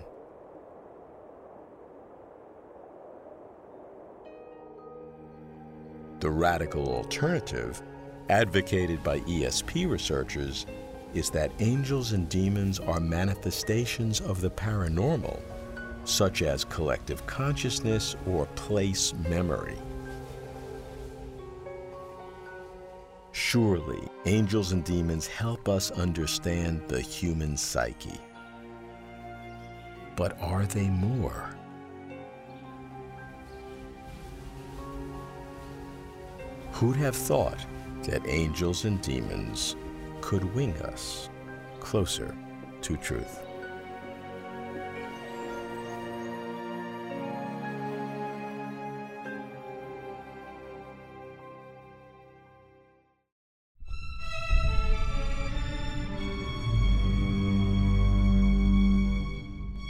The 6.20 6.30
radical 6.30 6.88
alternative, 6.88 7.82
advocated 8.30 9.04
by 9.04 9.20
ESP 9.22 9.90
researchers, 9.90 10.66
is 11.14 11.30
that 11.32 11.52
angels 11.60 12.12
and 12.14 12.28
demons 12.30 12.80
are 12.80 13.00
manifestations 13.00 14.22
of 14.22 14.42
the 14.42 14.50
paranormal 14.50 15.42
such 16.08 16.42
as 16.42 16.64
collective 16.64 17.26
consciousness 17.28 18.16
or 18.26 18.46
place 18.56 19.14
memory. 19.30 19.78
Surely, 23.34 24.02
angels 24.26 24.72
and 24.72 24.84
demons 24.86 25.28
help 25.28 25.68
us 25.68 25.92
understand 25.92 26.82
the 26.88 27.02
human 27.02 27.58
psyche. 27.58 28.20
But 30.16 30.42
are 30.42 30.66
they 30.66 30.90
more? 30.90 31.56
Who'd 36.78 36.98
have 36.98 37.16
thought 37.16 37.66
that 38.04 38.28
angels 38.28 38.86
and 38.86 39.02
demons 39.02 39.76
could 40.22 40.44
wing 40.54 40.80
us 40.84 41.28
closer 41.80 42.36
to 42.84 42.98
truth? 42.98 43.47